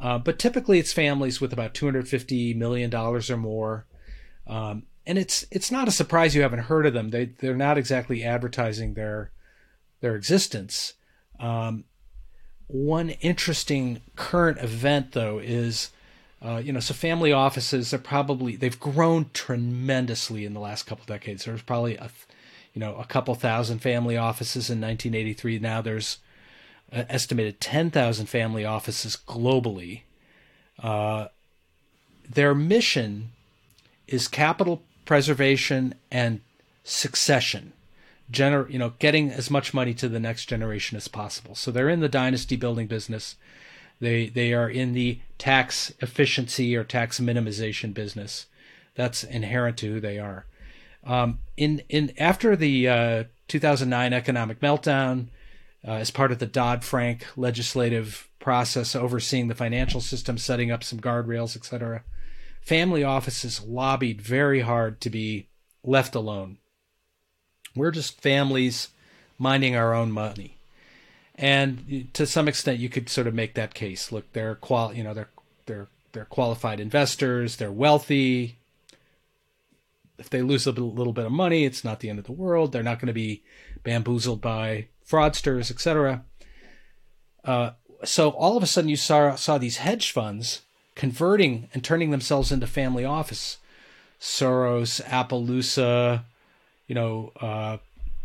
[0.00, 3.84] uh, but typically it's families with about two hundred fifty million dollars or more.
[4.46, 7.10] Um, and it's it's not a surprise you haven't heard of them.
[7.10, 9.32] They they're not exactly advertising their
[10.00, 10.94] their existence.
[11.40, 11.84] Um,
[12.68, 15.90] one interesting current event though is.
[16.44, 21.04] Uh, you know, so family offices are probably they've grown tremendously in the last couple
[21.06, 21.44] decades.
[21.44, 22.10] There's probably a,
[22.74, 25.58] you know, a couple thousand family offices in 1983.
[25.58, 26.18] Now there's
[26.92, 30.02] estimated 10,000 family offices globally.
[30.82, 31.28] Uh,
[32.28, 33.30] their mission
[34.06, 36.40] is capital preservation and
[36.84, 37.72] succession.
[38.30, 41.54] Gener- you know, getting as much money to the next generation as possible.
[41.54, 43.36] So they're in the dynasty building business.
[44.00, 48.46] They they are in the tax efficiency or tax minimization business.
[48.94, 50.44] That's inherent to who they are.
[51.04, 55.28] Um, in in after the uh, 2009 economic meltdown,
[55.86, 60.84] uh, as part of the Dodd Frank legislative process overseeing the financial system, setting up
[60.84, 62.02] some guardrails, etc.
[62.60, 65.48] Family offices lobbied very hard to be
[65.82, 66.58] left alone.
[67.74, 68.88] We're just families
[69.38, 70.58] minding our own money.
[71.34, 74.12] And to some extent, you could sort of make that case.
[74.12, 75.30] Look, they're qual, you know, they're
[75.66, 77.56] they're they're qualified investors.
[77.56, 78.58] They're wealthy.
[80.22, 82.70] If they lose a little bit of money, it's not the end of the world.
[82.70, 83.42] They're not going to be
[83.82, 86.24] bamboozled by fraudsters, etc.
[87.44, 87.70] Uh,
[88.04, 90.62] so all of a sudden, you saw saw these hedge funds
[90.94, 93.58] converting and turning themselves into family office.
[94.20, 96.22] Soros, Appaloosa,
[96.86, 97.78] you know, uh,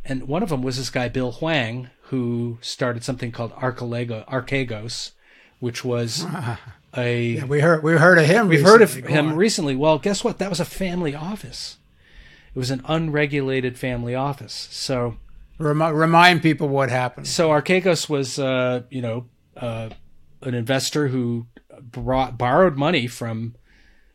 [0.06, 5.14] and one of them was this guy Bill Hwang who started something called Archego, Archegos,
[5.60, 6.24] which was
[6.96, 8.48] a yeah, we heard we heard of him.
[8.48, 9.36] We've heard of him on.
[9.36, 9.76] recently.
[9.76, 10.38] Well, guess what?
[10.38, 11.78] That was a family office.
[12.54, 14.68] It was an unregulated family office.
[14.72, 15.18] So
[15.60, 17.28] Remi- remind people what happened.
[17.28, 19.26] So Archegos was, uh, you know,
[19.56, 19.90] uh,
[20.42, 21.48] an investor who
[21.82, 23.56] brought borrowed money from,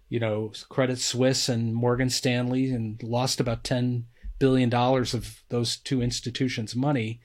[0.09, 4.07] you know, Credit Suisse and Morgan Stanley and lost about ten
[4.39, 7.21] billion dollars of those two institutions' money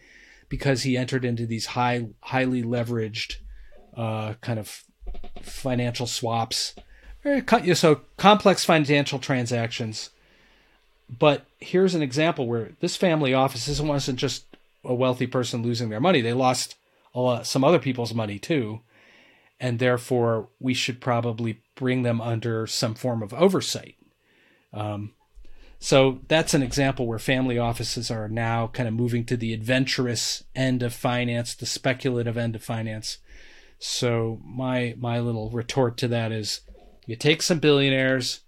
[0.49, 3.37] because he entered into these high, highly leveraged,
[3.95, 4.83] uh, kind of
[5.41, 6.75] financial swaps.
[7.73, 10.11] So complex financial transactions
[11.09, 14.45] but here's an example where this family office wasn't just
[14.83, 16.21] a wealthy person losing their money.
[16.21, 16.75] They lost
[17.13, 18.81] lot, some other people's money too.
[19.59, 23.95] And therefore, we should probably bring them under some form of oversight.
[24.71, 25.13] Um,
[25.79, 30.43] so that's an example where family offices are now kind of moving to the adventurous
[30.55, 33.17] end of finance, the speculative end of finance.
[33.79, 36.61] So my my little retort to that is
[37.05, 38.41] you take some billionaires,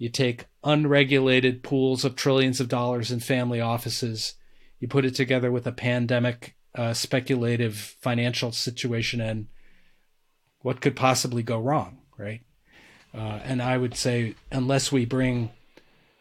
[0.00, 4.32] you take unregulated pools of trillions of dollars in family offices,
[4.80, 9.46] you put it together with a pandemic, uh, speculative financial situation, and
[10.62, 12.40] what could possibly go wrong, right?
[13.14, 15.50] Uh, and I would say, unless we bring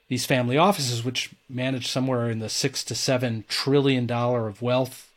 [0.09, 5.09] these family offices, which manage somewhere in the six to seven trillion dollar of wealth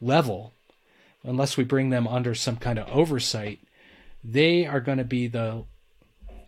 [0.00, 0.52] level,
[1.22, 3.60] unless we bring them under some kind of oversight,
[4.24, 5.62] they are going to be the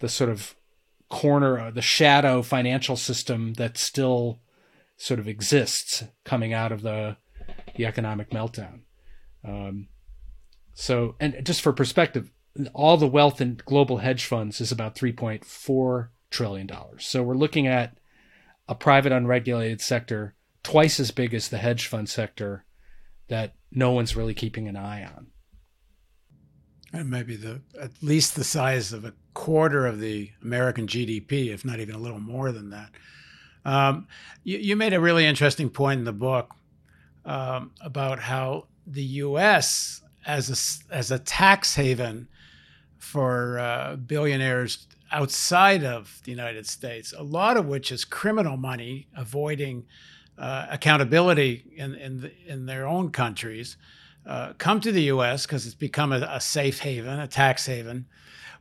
[0.01, 0.57] the sort of
[1.11, 4.41] corner, of the shadow financial system that still
[4.97, 7.17] sort of exists coming out of the
[7.77, 8.81] the economic meltdown.
[9.45, 9.89] Um,
[10.75, 12.31] so, and just for perspective,
[12.73, 17.07] all the wealth in global hedge funds is about 3.4 trillion dollars.
[17.07, 17.99] So we're looking at
[18.69, 22.65] a private unregulated sector twice as big as the hedge fund sector
[23.29, 25.29] that no one's really keeping an eye on
[26.93, 31.65] and maybe the at least the size of a quarter of the American GDP, if
[31.65, 32.91] not even a little more than that.
[33.65, 34.09] Um,
[34.43, 36.55] you, you, made a really interesting point in the book
[37.25, 40.03] um, about how the U.S.
[40.27, 40.49] as
[40.91, 42.27] a as a tax haven
[42.99, 49.09] for uh, billionaires outside of the United States, a lot of which is criminal money
[49.15, 49.85] avoiding
[50.39, 53.77] uh, accountability in in, the, in their own countries
[54.27, 55.47] uh, come to the U.S.
[55.47, 58.07] because it's become a, a, safe haven, a tax haven,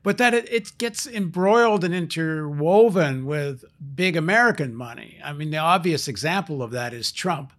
[0.03, 5.20] but that it, it, gets embroiled and interwoven with big American money.
[5.24, 7.51] I mean, the obvious example of that is Trump,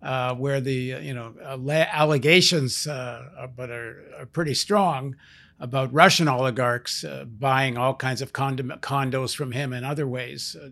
[0.00, 5.16] uh, where the you know allegations, uh, but are, are, pretty strong
[5.58, 10.68] about Russian oligarchs uh, buying all kinds of condos from him and other ways, uh,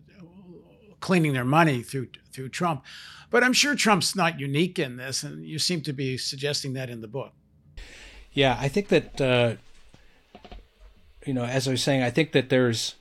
[1.01, 2.85] cleaning their money through through Trump.
[3.31, 6.89] But I'm sure Trump's not unique in this, and you seem to be suggesting that
[6.89, 7.33] in the book.
[8.33, 9.57] Yeah, I think that uh,
[11.29, 12.95] you know, as I was saying, I think that there's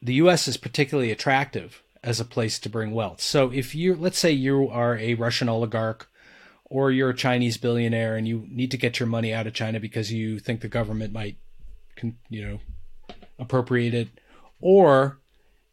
[0.00, 0.48] the U.S.
[0.48, 3.20] is particularly attractive as a place to bring wealth.
[3.20, 6.08] So if you, let's say, you are a Russian oligarch
[6.64, 9.80] or you're a Chinese billionaire and you need to get your money out of China
[9.80, 11.36] because you think the government might,
[12.30, 12.60] you know,
[13.38, 14.08] appropriate it,
[14.60, 15.18] or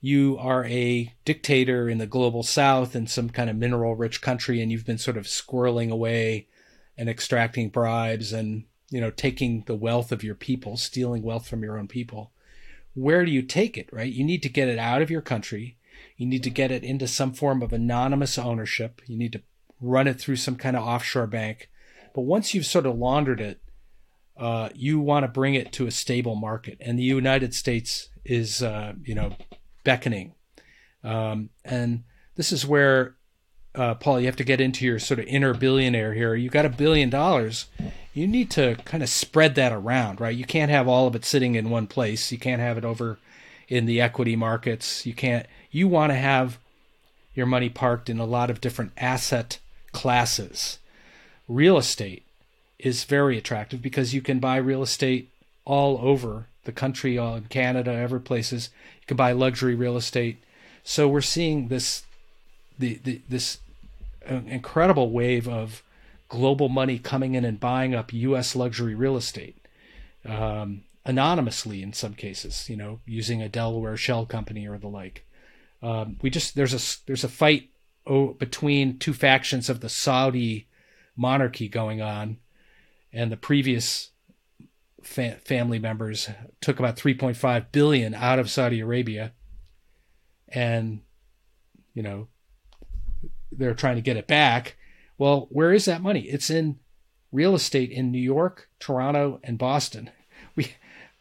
[0.05, 4.61] you are a dictator in the global south in some kind of mineral rich country
[4.61, 6.45] and you've been sort of squirreling away
[6.97, 11.63] and extracting bribes and you know taking the wealth of your people stealing wealth from
[11.63, 12.31] your own people.
[12.93, 14.11] Where do you take it right?
[14.11, 15.77] You need to get it out of your country.
[16.17, 19.01] You need to get it into some form of anonymous ownership.
[19.07, 19.41] You need to
[19.79, 21.69] run it through some kind of offshore bank.
[22.13, 23.61] But once you've sort of laundered it
[24.35, 26.75] uh, you want to bring it to a stable market.
[26.81, 29.37] And the united states is uh, you know
[29.83, 30.33] beckoning.
[31.03, 32.03] Um, and
[32.35, 33.15] this is where,
[33.75, 36.35] uh, Paul, you have to get into your sort of inner billionaire here.
[36.35, 37.67] You've got a billion dollars
[38.13, 40.35] you need to kind of spread that around, right?
[40.35, 42.31] You can't have all of it sitting in one place.
[42.31, 43.17] You can't have it over
[43.67, 45.05] in the equity markets.
[45.05, 45.47] You can't.
[45.71, 46.59] You want to have
[47.33, 49.57] your money parked in a lot of different asset
[49.91, 50.77] classes.
[51.47, 52.23] Real estate
[52.77, 55.29] is very attractive because you can buy real estate
[55.65, 58.69] all over the country, all in Canada, every places.
[59.01, 60.43] You can buy luxury real estate.
[60.83, 62.03] So we're seeing this,
[62.77, 63.59] the, the this
[64.29, 65.83] uh, incredible wave of
[66.29, 68.55] global money coming in and buying up U.S.
[68.55, 69.57] luxury real estate,
[70.25, 72.69] um, anonymously in some cases.
[72.69, 75.25] You know, using a Delaware shell company or the like.
[75.81, 77.69] Um, we just there's a there's a fight
[78.07, 80.67] oh, between two factions of the Saudi
[81.15, 82.37] monarchy going on,
[83.11, 84.09] and the previous
[85.03, 86.29] fa- family members
[86.61, 89.33] took about 3.5 billion out of Saudi Arabia,
[90.49, 91.01] and
[91.93, 92.27] you know
[93.51, 94.75] they're trying to get it back.
[95.17, 96.21] Well, where is that money?
[96.21, 96.79] It's in
[97.31, 100.09] real estate in New York, Toronto, and Boston.
[100.55, 100.67] We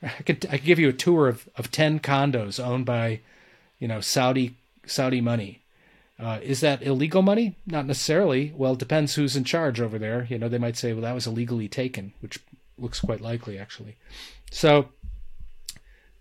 [0.03, 3.20] I could I could give you a tour of, of ten condos owned by,
[3.78, 5.62] you know, Saudi Saudi money.
[6.18, 7.57] Uh, is that illegal money?
[7.66, 8.53] Not necessarily.
[8.55, 10.26] Well, it depends who's in charge over there.
[10.28, 12.39] You know, they might say, well, that was illegally taken, which
[12.79, 13.97] looks quite likely actually.
[14.51, 14.89] So,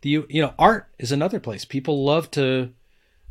[0.01, 1.65] the you know, art is another place.
[1.65, 2.71] People love to,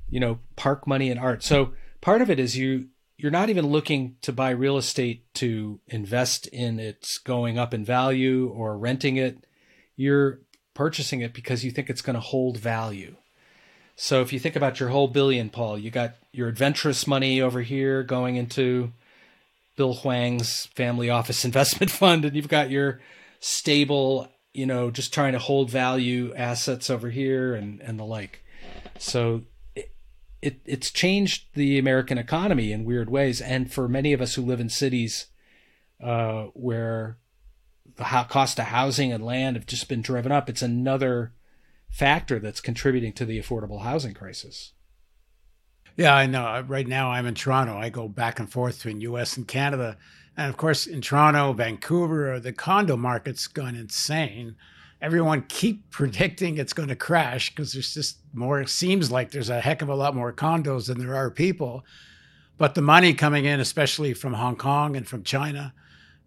[0.08, 1.42] you know, park money in art.
[1.42, 5.78] So part of it is you you're not even looking to buy real estate to
[5.88, 9.46] invest in its going up in value or renting it.
[9.94, 10.40] You're
[10.72, 13.16] purchasing it because you think it's going to hold value.
[13.94, 17.60] So if you think about your whole billion, Paul, you got your adventurous money over
[17.60, 18.94] here going into
[19.80, 23.00] Bill Hwang's family office investment fund, and you've got your
[23.38, 28.44] stable, you know, just trying to hold value assets over here and, and the like.
[28.98, 29.44] So
[30.42, 33.40] it, it's changed the American economy in weird ways.
[33.40, 35.28] And for many of us who live in cities
[36.04, 37.16] uh, where
[37.96, 41.32] the cost of housing and land have just been driven up, it's another
[41.88, 44.72] factor that's contributing to the affordable housing crisis.
[45.96, 46.64] Yeah, I know.
[46.66, 47.76] Right now, I'm in Toronto.
[47.76, 49.36] I go back and forth between U.S.
[49.36, 49.96] and Canada,
[50.36, 54.56] and of course, in Toronto, Vancouver, the condo market's gone insane.
[55.02, 58.60] Everyone keep predicting it's going to crash because there's just more.
[58.60, 61.84] It seems like there's a heck of a lot more condos than there are people,
[62.58, 65.72] but the money coming in, especially from Hong Kong and from China,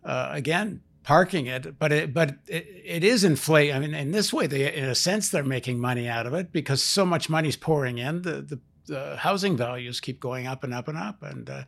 [0.03, 3.73] uh, again, parking it, but it but it, it is inflate.
[3.73, 6.51] I mean, in this way, they in a sense they're making money out of it
[6.51, 8.21] because so much money's pouring in.
[8.23, 11.63] The the, the housing values keep going up and up and up, and uh,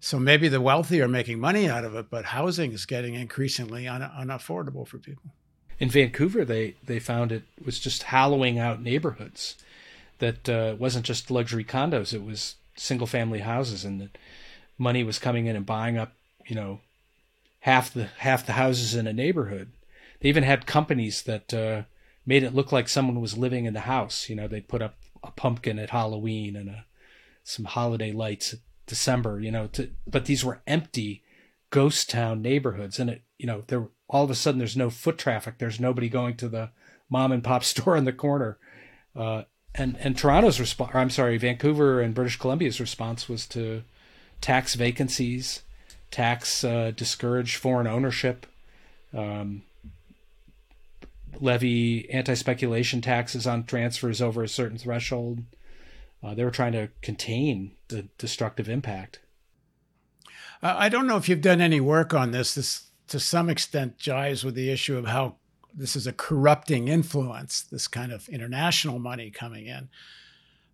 [0.00, 3.88] so maybe the wealthy are making money out of it, but housing is getting increasingly
[3.88, 5.30] un, unaffordable for people.
[5.78, 9.56] In Vancouver, they they found it was just hollowing out neighborhoods.
[10.18, 14.18] That uh, wasn't just luxury condos; it was single family houses, and that
[14.78, 16.12] money was coming in and buying up,
[16.46, 16.80] you know,
[17.60, 19.72] half the half the houses in a neighborhood.
[20.20, 21.82] They even had companies that uh,
[22.26, 24.28] made it look like someone was living in the house.
[24.28, 24.96] You know, they put up
[25.28, 26.84] a pumpkin at Halloween and a,
[27.42, 29.40] some holiday lights at December.
[29.40, 31.22] You know, to, but these were empty
[31.70, 35.18] ghost town neighborhoods, and it you know there all of a sudden there's no foot
[35.18, 35.58] traffic.
[35.58, 36.70] There's nobody going to the
[37.08, 38.58] mom and pop store in the corner.
[39.14, 39.42] Uh,
[39.74, 43.82] and and Toronto's response, I'm sorry, Vancouver and British Columbia's response was to
[44.40, 45.62] tax vacancies
[46.14, 48.46] tax uh, discourage foreign ownership,
[49.12, 49.62] um,
[51.40, 55.44] levy anti speculation taxes on transfers over a certain threshold.
[56.22, 59.20] Uh, they were trying to contain the destructive impact.
[60.62, 62.54] Uh, I don't know if you've done any work on this.
[62.54, 65.36] This, to some extent, jives with the issue of how
[65.74, 69.88] this is a corrupting influence, this kind of international money coming in.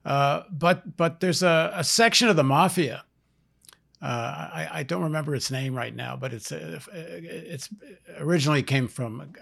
[0.04, 3.04] Uh, but but there's a, a, section of the mafia
[4.02, 7.68] uh, I, I, don't remember its name right now, but it's uh, it's
[8.18, 9.34] originally came from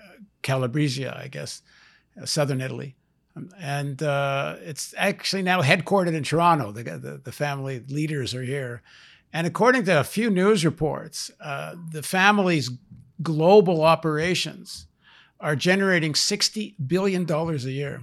[0.42, 1.62] Calabria, I guess,
[2.20, 2.96] uh, southern Italy,
[3.36, 6.72] um, and uh, it's actually now headquartered in Toronto.
[6.72, 8.82] The, the, the family leaders are here,
[9.32, 12.68] and according to a few news reports, uh, the family's
[13.22, 14.88] global operations
[15.38, 18.02] are generating sixty billion dollars a year.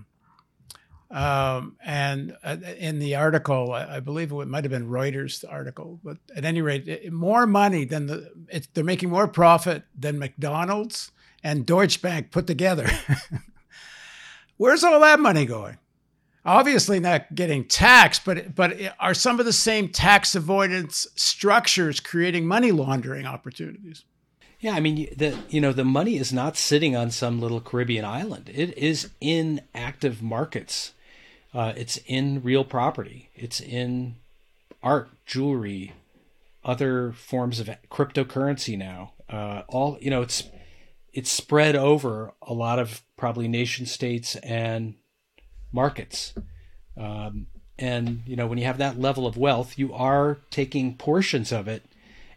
[1.12, 6.18] Um, and uh, in the article, I, believe it might have been Reuters article, but
[6.36, 11.12] at any rate, it, more money than the it, they're making more profit than McDonald's
[11.44, 12.90] and Deutsche Bank put together.
[14.58, 15.78] Where's all that money going?
[16.44, 22.48] Obviously, not getting taxed, but but are some of the same tax avoidance structures creating
[22.48, 24.06] money laundering opportunities?
[24.66, 28.04] Yeah, I mean the you know the money is not sitting on some little Caribbean
[28.04, 28.50] island.
[28.54, 30.94] It is in active markets
[31.56, 33.30] uh, it's in real property.
[33.34, 34.18] It's in
[34.84, 35.94] art, jewelry,
[36.66, 39.14] other forms of cryptocurrency now.
[39.30, 40.44] Uh, all you know, it's
[41.14, 44.96] it's spread over a lot of probably nation states and
[45.72, 46.34] markets.
[46.98, 47.48] Um,
[47.80, 51.70] and you know, when you have that level of wealth, you are taking portions of
[51.70, 51.84] it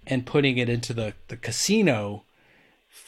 [0.08, 2.24] and putting it into the the casino.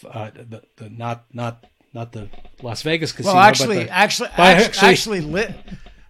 [0.09, 2.29] Uh, the, the not not not the
[2.63, 3.35] Las Vegas casino.
[3.35, 5.55] Well, actually, the, actually, actually, actually, li-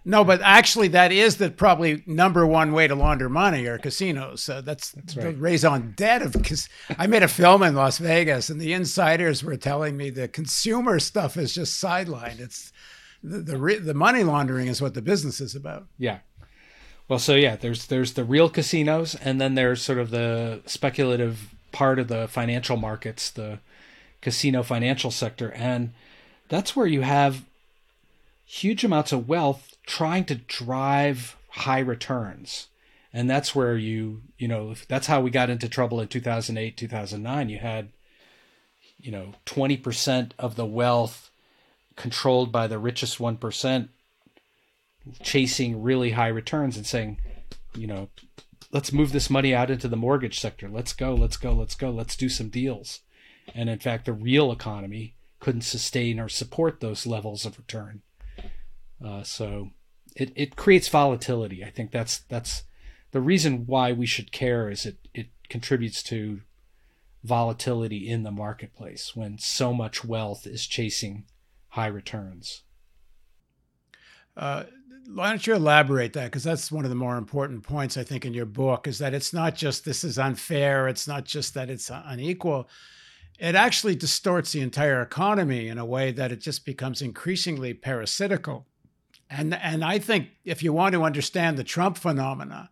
[0.03, 4.43] no, but actually, that is the probably number one way to launder money are casinos.
[4.43, 5.25] So that's, that's right.
[5.25, 6.67] the raison d'etre of.
[6.97, 10.99] I made a film in Las Vegas, and the insiders were telling me the consumer
[10.99, 12.39] stuff is just sidelined.
[12.39, 12.71] It's
[13.23, 15.87] the the, the money laundering is what the business is about.
[15.97, 16.19] Yeah.
[17.11, 21.53] Well, so yeah, there's there's the real casinos, and then there's sort of the speculative
[21.73, 23.59] part of the financial markets, the
[24.21, 25.91] casino financial sector, and
[26.47, 27.43] that's where you have
[28.45, 32.67] huge amounts of wealth trying to drive high returns.
[33.11, 37.49] And that's where you, you know, that's how we got into trouble in 2008, 2009.
[37.49, 37.89] You had,
[39.01, 41.29] you know, 20% of the wealth
[41.97, 43.89] controlled by the richest 1%
[45.21, 47.19] chasing really high returns and saying,
[47.75, 48.09] you know,
[48.71, 50.69] let's move this money out into the mortgage sector.
[50.69, 53.01] Let's go, let's go, let's go, let's do some deals.
[53.53, 58.01] And in fact, the real economy couldn't sustain or support those levels of return.
[59.03, 59.71] Uh, so
[60.15, 61.63] it, it creates volatility.
[61.63, 62.63] I think that's that's
[63.11, 66.41] the reason why we should care is it, it contributes to
[67.23, 71.25] volatility in the marketplace when so much wealth is chasing
[71.69, 72.61] high returns.
[74.35, 74.63] Uh,
[75.13, 76.25] why don't you elaborate that?
[76.25, 79.13] Because that's one of the more important points I think in your book is that
[79.13, 80.87] it's not just this is unfair.
[80.87, 82.69] It's not just that it's unequal.
[83.39, 88.67] It actually distorts the entire economy in a way that it just becomes increasingly parasitical.
[89.29, 92.69] And, and I think if you want to understand the Trump phenomena,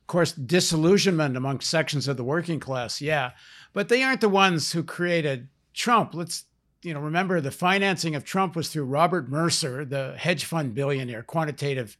[0.00, 3.32] of course, disillusionment among sections of the working class, yeah,
[3.72, 6.14] but they aren't the ones who created Trump.
[6.14, 6.44] Let's
[6.82, 11.22] you know remember the financing of Trump was through Robert Mercer, the hedge fund billionaire,
[11.22, 11.96] quantitative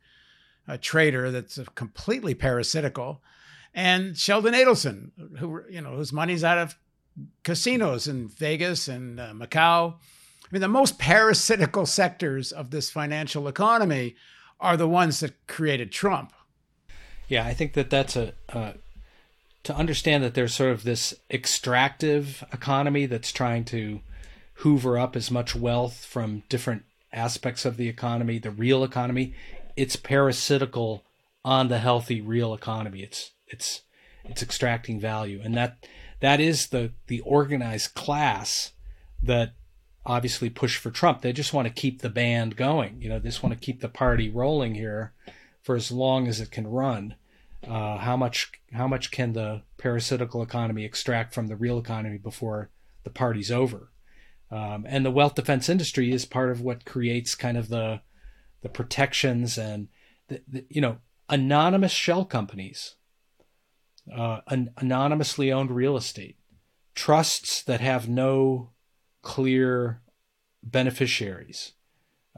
[0.68, 3.22] uh, trader that's completely parasitical,
[3.74, 6.76] and Sheldon Adelson, who you know whose money's out of
[7.42, 9.94] casinos in Vegas and uh, Macau
[10.52, 14.16] I mean, the most parasitical sectors of this financial economy
[14.60, 16.34] are the ones that created Trump.
[17.26, 18.34] Yeah, I think that that's a
[19.62, 24.00] to understand that there's sort of this extractive economy that's trying to
[24.54, 29.34] hoover up as much wealth from different aspects of the economy, the real economy.
[29.76, 31.04] It's parasitical
[31.44, 33.02] on the healthy real economy.
[33.02, 33.82] It's it's
[34.24, 35.86] it's extracting value, and that
[36.20, 38.72] that is the the organized class
[39.22, 39.54] that
[40.04, 41.20] obviously push for Trump.
[41.20, 43.00] They just want to keep the band going.
[43.00, 45.12] You know, they just want to keep the party rolling here
[45.62, 47.14] for as long as it can run.
[47.66, 52.70] Uh, how much how much can the parasitical economy extract from the real economy before
[53.04, 53.91] the party's over?
[54.52, 58.02] Um, and the wealth defense industry is part of what creates kind of the
[58.60, 59.88] the protections and
[60.28, 60.98] the, the you know
[61.28, 62.96] anonymous shell companies,
[64.14, 66.36] uh, an anonymously owned real estate,
[66.94, 68.70] trusts that have no
[69.22, 70.02] clear
[70.62, 71.72] beneficiaries.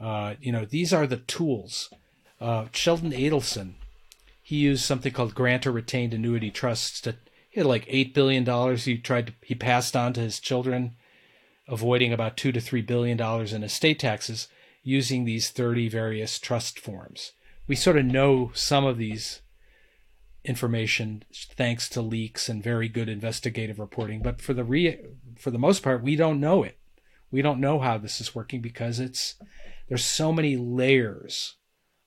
[0.01, 1.89] Uh, you know, these are the tools.
[2.39, 3.73] Uh, Sheldon Adelson,
[4.41, 7.15] he used something called grantor retained annuity trusts to
[7.49, 10.95] he had like eight billion dollars he tried to he passed on to his children,
[11.67, 14.47] avoiding about two to three billion dollars in estate taxes
[14.83, 17.31] using these 30 various trust forms.
[17.67, 19.41] We sort of know some of these
[20.43, 24.99] information thanks to leaks and very good investigative reporting, but for the re-
[25.37, 26.77] for the most part, we don't know it.
[27.31, 29.35] We don't know how this is working because it's
[29.89, 31.55] there's so many layers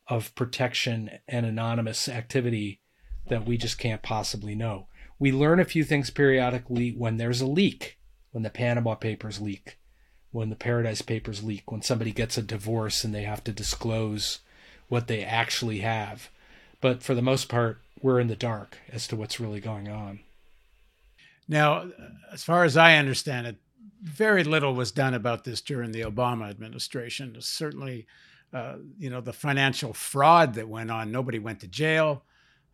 [0.06, 2.80] of protection and anonymous activity
[3.28, 4.86] that we just can't possibly know.
[5.18, 7.97] We learn a few things periodically when there's a leak,
[8.32, 9.78] when the Panama Papers leak,
[10.32, 14.40] when the Paradise Papers leak, when somebody gets a divorce and they have to disclose
[14.88, 16.30] what they actually have.
[16.80, 20.20] But for the most part, we're in the dark as to what's really going on.
[21.48, 21.90] Now,
[22.32, 23.56] as far as I understand it,
[24.02, 27.36] very little was done about this during the Obama administration.
[27.40, 28.06] Certainly,
[28.52, 32.22] uh, you know, the financial fraud that went on, nobody went to jail.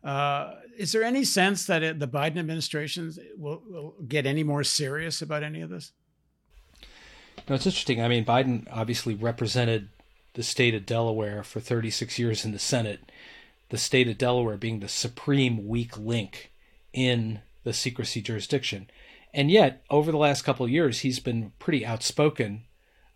[0.04, 4.62] Uh, is there any sense that it, the Biden administration will, will, get any more
[4.62, 5.92] serious about any of this?
[7.48, 8.02] No, it's interesting.
[8.02, 9.88] I mean, Biden obviously represented
[10.34, 13.10] the state of Delaware for 36 years in the Senate,
[13.70, 16.52] the state of Delaware being the supreme weak link
[16.92, 18.88] in the secrecy jurisdiction.
[19.32, 22.64] And yet, over the last couple of years, he's been pretty outspoken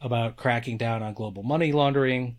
[0.00, 2.36] about cracking down on global money laundering.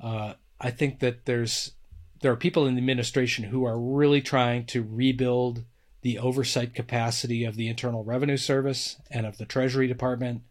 [0.00, 1.72] Uh, I think that there's
[2.20, 5.64] there are people in the administration who are really trying to rebuild
[6.02, 10.42] the oversight capacity of the Internal Revenue Service and of the Treasury Department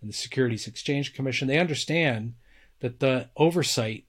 [0.00, 1.46] and the Securities Exchange Commission.
[1.46, 2.34] They understand
[2.80, 4.04] that the oversight,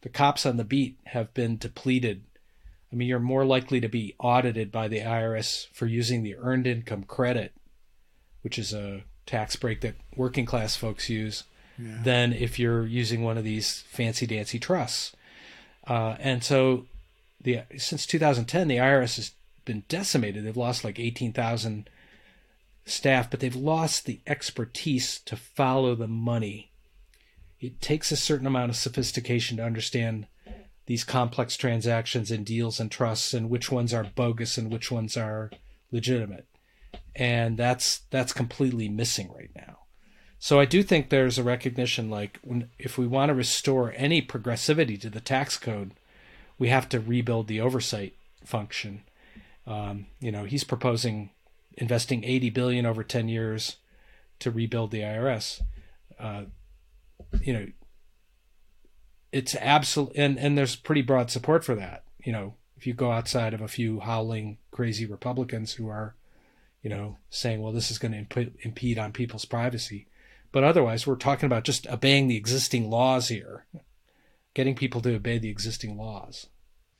[0.00, 2.24] the cops on the beat, have been depleted.
[2.92, 6.66] I mean, you're more likely to be audited by the IRS for using the earned
[6.66, 7.52] income credit,
[8.42, 11.44] which is a tax break that working class folks use,
[11.78, 11.98] yeah.
[12.02, 15.12] than if you're using one of these fancy dancy trusts.
[15.88, 16.86] Uh, and so,
[17.40, 19.32] the since 2010, the IRS has
[19.64, 20.44] been decimated.
[20.44, 21.88] They've lost like 18,000
[22.84, 26.72] staff, but they've lost the expertise to follow the money.
[27.60, 30.26] It takes a certain amount of sophistication to understand
[30.86, 35.16] these complex transactions and deals and trusts and which ones are bogus and which ones
[35.16, 35.50] are
[35.92, 36.46] legitimate.
[37.14, 39.77] And that's that's completely missing right now.
[40.38, 44.22] So I do think there's a recognition like when if we want to restore any
[44.22, 45.92] progressivity to the tax code,
[46.58, 48.14] we have to rebuild the oversight
[48.44, 49.02] function
[49.68, 51.30] um, you know, he's proposing
[51.76, 53.76] investing 80 billion over 10 years
[54.40, 55.60] to rebuild the IRS.
[56.18, 56.44] Uh,
[57.42, 57.66] you know,
[59.30, 62.04] it's absolute, and and there's pretty broad support for that.
[62.24, 66.14] You know, if you go outside of a few howling crazy Republicans who are,
[66.82, 70.06] you know, saying, well, this is going to imp- impede on people's privacy,
[70.52, 73.66] but otherwise, we're talking about just obeying the existing laws here,
[74.54, 76.46] getting people to obey the existing laws.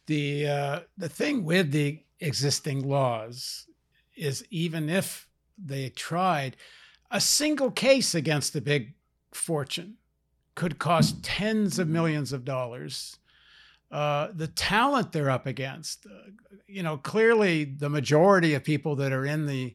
[0.07, 3.67] The uh, the thing with the existing laws
[4.17, 6.57] is even if they tried,
[7.11, 8.95] a single case against a big
[9.33, 9.95] fortune
[10.55, 13.17] could cost tens of millions of dollars.
[13.91, 16.31] Uh, the talent they're up against, uh,
[16.67, 19.75] you know, clearly the majority of people that are in the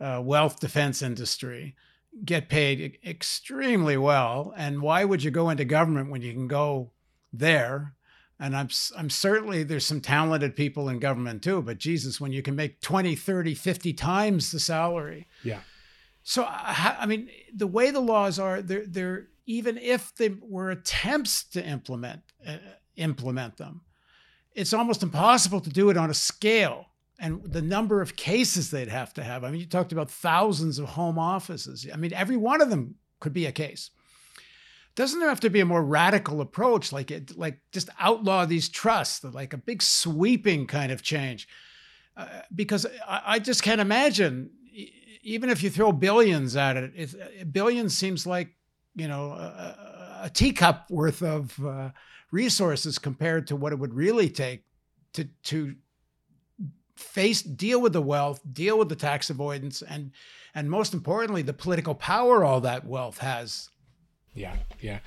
[0.00, 1.74] uh, wealth defense industry
[2.24, 4.52] get paid extremely well.
[4.56, 6.92] And why would you go into government when you can go
[7.32, 7.94] there?
[8.42, 12.40] And i'm i'm certainly there's some talented people in government too but jesus when you
[12.40, 15.26] can make 20 30 50 times the salary.
[15.44, 15.60] Yeah.
[16.22, 21.44] So i mean the way the laws are they're they're even if there were attempts
[21.50, 22.56] to implement uh,
[22.96, 23.82] implement them
[24.54, 26.86] it's almost impossible to do it on a scale
[27.20, 29.44] and the number of cases they'd have to have.
[29.44, 31.86] I mean you talked about thousands of home offices.
[31.92, 33.90] I mean every one of them could be a case.
[34.96, 38.68] Doesn't there have to be a more radical approach like it like just outlaw these
[38.68, 41.46] trusts like a big sweeping kind of change?
[42.16, 44.50] Uh, because I, I, just can't imagine
[45.22, 48.48] even if you throw billions at it, it billions seems like
[48.96, 51.90] you know a, a teacup worth of uh,
[52.32, 54.64] resources compared to what it would really take
[55.12, 55.76] to to
[57.00, 60.12] face deal with the wealth deal with the tax avoidance and
[60.54, 63.70] and most importantly the political power all that wealth has
[64.34, 65.00] yeah, yeah.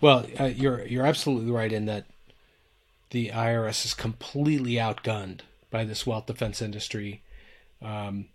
[0.00, 2.06] Well, uh, you're you're absolutely right in that
[3.10, 7.22] the IRS is completely outgunned by this wealth defense industry.
[7.80, 8.26] Um,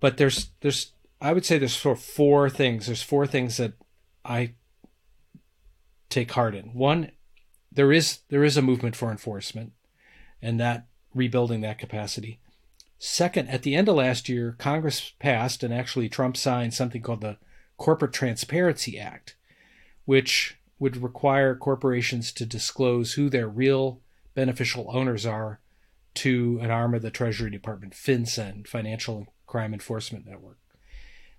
[0.00, 2.86] but there's there's I would say there's four, four things.
[2.86, 3.74] There's four things that
[4.24, 4.54] I
[6.08, 6.74] take heart in.
[6.74, 7.10] One,
[7.70, 9.72] there is there is a movement for enforcement,
[10.40, 12.40] and that rebuilding that capacity.
[12.98, 17.20] Second, at the end of last year, Congress passed and actually Trump signed something called
[17.20, 17.36] the
[17.76, 19.34] Corporate Transparency Act,
[20.04, 24.00] which would require corporations to disclose who their real
[24.34, 25.60] beneficial owners are
[26.14, 30.58] to an arm of the Treasury Department, FinCEN, Financial Crime Enforcement Network.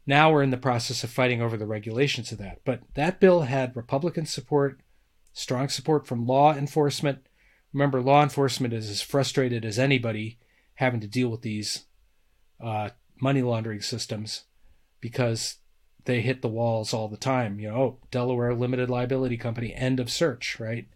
[0.06, 2.60] Now we're in the process of fighting over the regulations of that.
[2.66, 4.80] But that bill had Republican support,
[5.32, 7.26] strong support from law enforcement.
[7.74, 10.38] Remember, law enforcement is as frustrated as anybody
[10.76, 11.86] having to deal with these
[12.64, 14.44] uh, money laundering systems
[15.02, 15.58] because
[16.06, 17.60] they hit the walls all the time.
[17.60, 20.88] You know, oh, Delaware Limited Liability Company, end of search, right?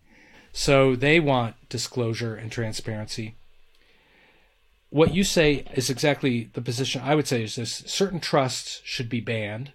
[0.51, 3.36] So they want disclosure and transparency.
[4.89, 9.09] What you say is exactly the position I would say is this certain trusts should
[9.09, 9.73] be banned,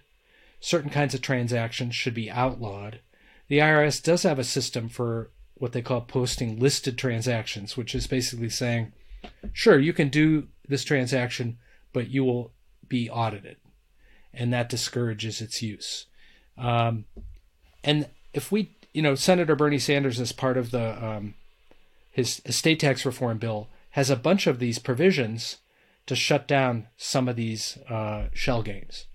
[0.59, 2.99] certain kinds of transactions should be outlawed.
[3.47, 8.07] The IRS does have a system for what they call posting listed transactions, which is
[8.07, 8.91] basically saying,
[9.51, 11.57] sure, you can do this transaction,
[11.91, 12.51] but you will
[12.87, 13.57] be audited
[14.33, 16.07] and that discourages its use.
[16.57, 17.05] Um,
[17.83, 21.35] and if we, you know, Senator Bernie Sanders, as part of the um,
[22.11, 25.57] his estate tax reform bill, has a bunch of these provisions
[26.05, 29.05] to shut down some of these uh, shell games.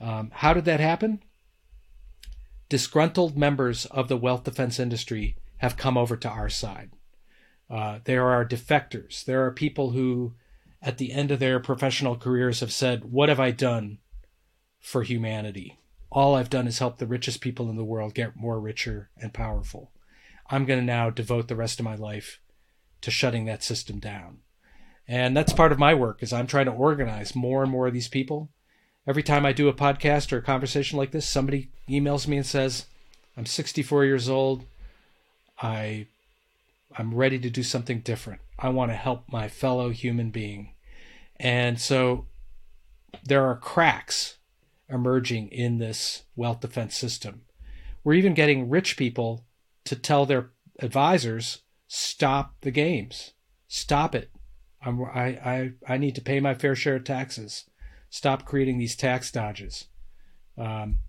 [0.00, 1.22] Um, how did that happen?
[2.68, 6.90] Disgruntled members of the wealth defense industry have come over to our side.
[7.68, 9.24] Uh, there are defectors.
[9.24, 10.34] There are people who,
[10.80, 13.98] at the end of their professional careers, have said, What have I done
[14.86, 15.80] for humanity.
[16.12, 19.34] All I've done is help the richest people in the world get more richer and
[19.34, 19.90] powerful.
[20.48, 22.40] I'm going to now devote the rest of my life
[23.00, 24.38] to shutting that system down.
[25.08, 27.94] And that's part of my work is I'm trying to organize more and more of
[27.94, 28.48] these people.
[29.08, 32.46] Every time I do a podcast or a conversation like this, somebody emails me and
[32.46, 32.86] says,
[33.36, 34.66] "I'm 64 years old.
[35.60, 36.06] I
[36.96, 38.40] I'm ready to do something different.
[38.58, 40.72] I want to help my fellow human being."
[41.38, 42.26] And so
[43.24, 44.38] there are cracks
[44.88, 47.42] emerging in this wealth defense system.
[48.04, 49.44] We're even getting rich people
[49.84, 50.50] to tell their
[50.80, 53.32] advisors, stop the games.
[53.68, 54.30] Stop it.
[54.84, 57.64] I'm, I, I, I need to pay my fair share of taxes.
[58.10, 59.86] Stop creating these tax dodges.
[60.56, 61.00] Um,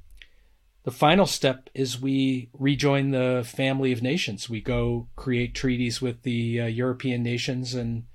[0.88, 4.50] the final step is we rejoin the family of nations.
[4.50, 8.06] We go create treaties with the uh, European nations and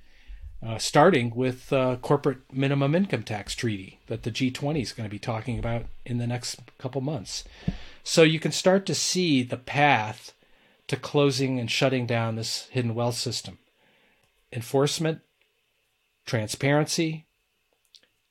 [0.66, 5.10] uh, starting with uh, corporate minimum income tax treaty that the G20 is going to
[5.10, 7.44] be talking about in the next couple months.
[8.04, 10.32] So you can start to see the path
[10.86, 13.58] to closing and shutting down this hidden wealth system.
[14.50, 15.20] Enforcement,
[16.24, 17.26] transparency,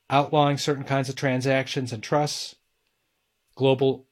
[0.10, 2.56] outlawing certain kinds of transactions and trusts,
[3.54, 4.08] global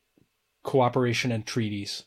[0.63, 2.03] cooperation and treaties,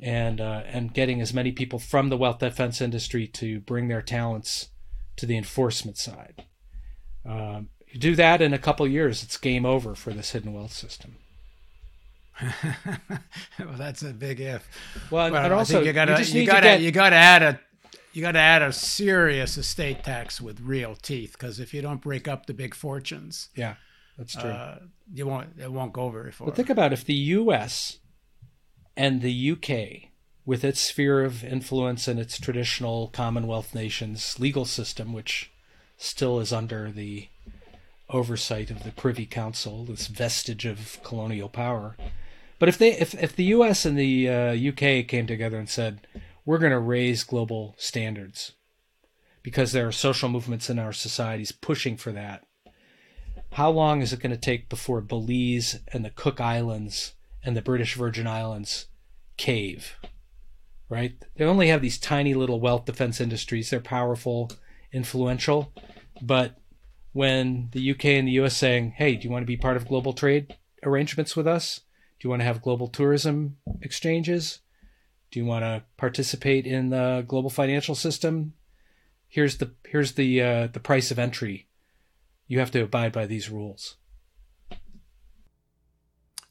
[0.00, 4.02] and uh, and getting as many people from the wealth defense industry to bring their
[4.02, 4.68] talents
[5.16, 6.44] to the enforcement side.
[7.24, 10.72] Um, you do that in a couple years, it's game over for this hidden wealth
[10.72, 11.16] system.
[13.60, 14.68] well, that's a big if.
[15.10, 16.80] Well, and, and also you gotta you, you gotta get...
[16.80, 17.60] you gotta add a
[18.12, 22.26] you gotta add a serious estate tax with real teeth because if you don't break
[22.26, 23.74] up the big fortunes, yeah,
[24.18, 24.50] that's true.
[24.50, 24.78] Uh,
[25.12, 26.46] you won't it won't go very far.
[26.46, 27.98] But think about if the U.S.
[28.96, 30.10] and the UK,
[30.44, 35.52] with its sphere of influence and its traditional Commonwealth nations legal system, which
[35.96, 37.28] still is under the
[38.10, 41.96] oversight of the Privy Council, this vestige of colonial power
[42.58, 43.84] but if they if, if the U.S.
[43.84, 45.02] and the uh, U.K.
[45.04, 46.06] came together and said
[46.44, 48.52] we're going to raise global standards
[49.42, 52.46] because there are social movements in our societies pushing for that,
[53.54, 57.62] how long is it going to take before Belize and the Cook Islands and the
[57.62, 58.86] British Virgin Islands
[59.36, 59.96] cave?
[60.88, 61.14] Right?
[61.36, 63.70] They only have these tiny little wealth defense industries.
[63.70, 64.50] They're powerful,
[64.92, 65.72] influential,
[66.20, 66.58] but
[67.12, 69.86] when the UK and the US saying, "Hey, do you want to be part of
[69.86, 71.80] global trade arrangements with us?"
[72.18, 74.60] Do you want to have global tourism exchanges?
[75.30, 78.54] Do you want to participate in the global financial system?
[79.28, 81.68] Here's the here's the uh, the price of entry.
[82.46, 83.96] You have to abide by these rules.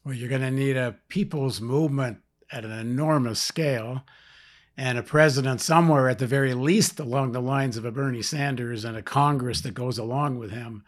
[0.04, 2.18] Well, you're going to need a people's movement
[2.52, 4.04] at an enormous scale
[4.76, 8.84] and a president somewhere at the very least along the lines of a Bernie Sanders
[8.84, 10.84] and a Congress that goes along with him.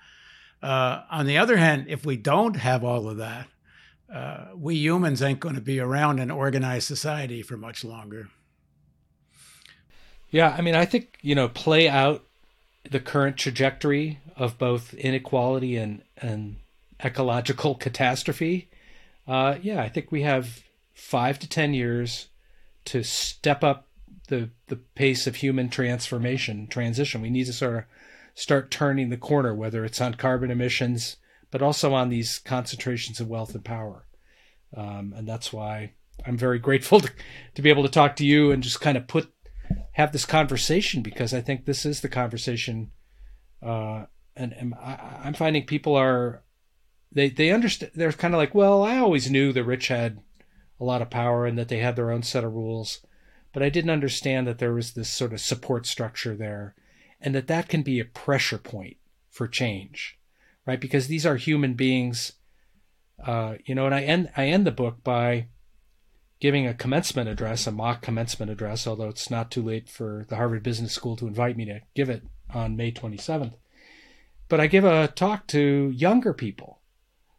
[0.63, 3.47] Uh, on the other hand, if we don't have all of that,
[4.13, 8.29] uh, we humans ain't going to be around in organized society for much longer.
[10.31, 12.25] Yeah, I mean, I think you know, play out
[12.91, 16.57] the current trajectory of both inequality and and
[17.05, 18.71] ecological catastrophe.
[19.27, 20.63] Uh, yeah, I think we have
[20.95, 22.29] five to ten years
[22.87, 23.89] to step up
[24.29, 27.23] the the pace of human transformation transition.
[27.23, 27.85] We need to sort of
[28.35, 31.17] start turning the corner, whether it's on carbon emissions
[31.51, 34.07] but also on these concentrations of wealth and power.
[34.77, 35.93] Um, and that's why
[36.27, 37.11] I'm very grateful to,
[37.55, 39.33] to be able to talk to you and just kind of put
[39.93, 42.91] have this conversation because I think this is the conversation.
[43.63, 44.05] Uh,
[44.37, 46.43] and, and I, I'm finding people are
[47.13, 47.93] they they understand.
[47.95, 50.21] They're kind of like, well, I always knew the rich had
[50.79, 53.05] a lot of power and that they had their own set of rules,
[53.53, 56.75] but I didn't understand that there was this sort of support structure there,
[57.21, 58.97] and that that can be a pressure point
[59.31, 60.17] for change
[60.67, 60.81] right?
[60.81, 62.33] Because these are human beings,
[63.25, 63.87] uh, you know.
[63.87, 65.47] And I end I end the book by
[66.41, 70.37] giving a commencement address, a mock commencement address, although it's not too late for the
[70.37, 73.55] Harvard Business School to invite me to give it on May 27th.
[74.49, 76.79] But I give a talk to younger people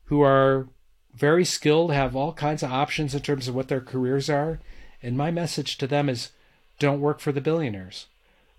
[0.06, 0.68] who are
[1.14, 4.60] very skilled, have all kinds of options in terms of what their careers are.
[5.02, 6.32] And my message to them is
[6.80, 8.08] don't work for the billionaires.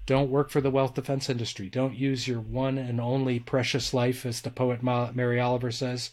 [0.06, 1.68] Don't work for the wealth defense industry.
[1.68, 6.12] Don't use your one and only precious life, as the poet Mary Oliver says,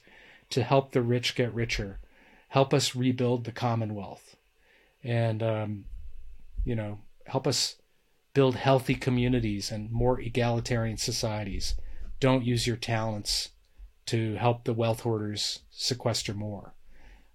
[0.50, 2.00] to help the rich get richer.
[2.50, 4.36] Help us rebuild the Commonwealth.
[5.04, 5.86] And, um,
[6.66, 7.76] you know, help us
[8.34, 11.76] build healthy communities and more egalitarian societies.
[12.26, 13.50] Don't use your talents
[14.08, 16.74] to help the wealth hoarders sequester more.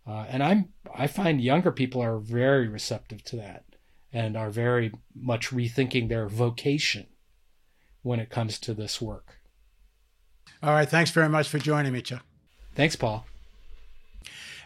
[0.05, 3.63] Uh, and I'm I find younger people are very receptive to that
[4.13, 7.07] and are very much rethinking their vocation
[8.03, 9.37] when it comes to this work.
[10.61, 10.89] All right.
[10.89, 12.25] Thanks very much for joining me, Chuck.
[12.75, 13.25] Thanks, Paul.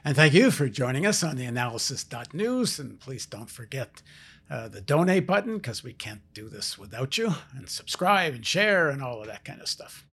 [0.06, 2.78] And thank you for joining us on the analysis.news.
[2.78, 4.00] And please don't forget
[4.48, 8.88] uh, the donate button because we can't do this without you, and subscribe and share
[8.88, 10.06] and all of that kind of stuff.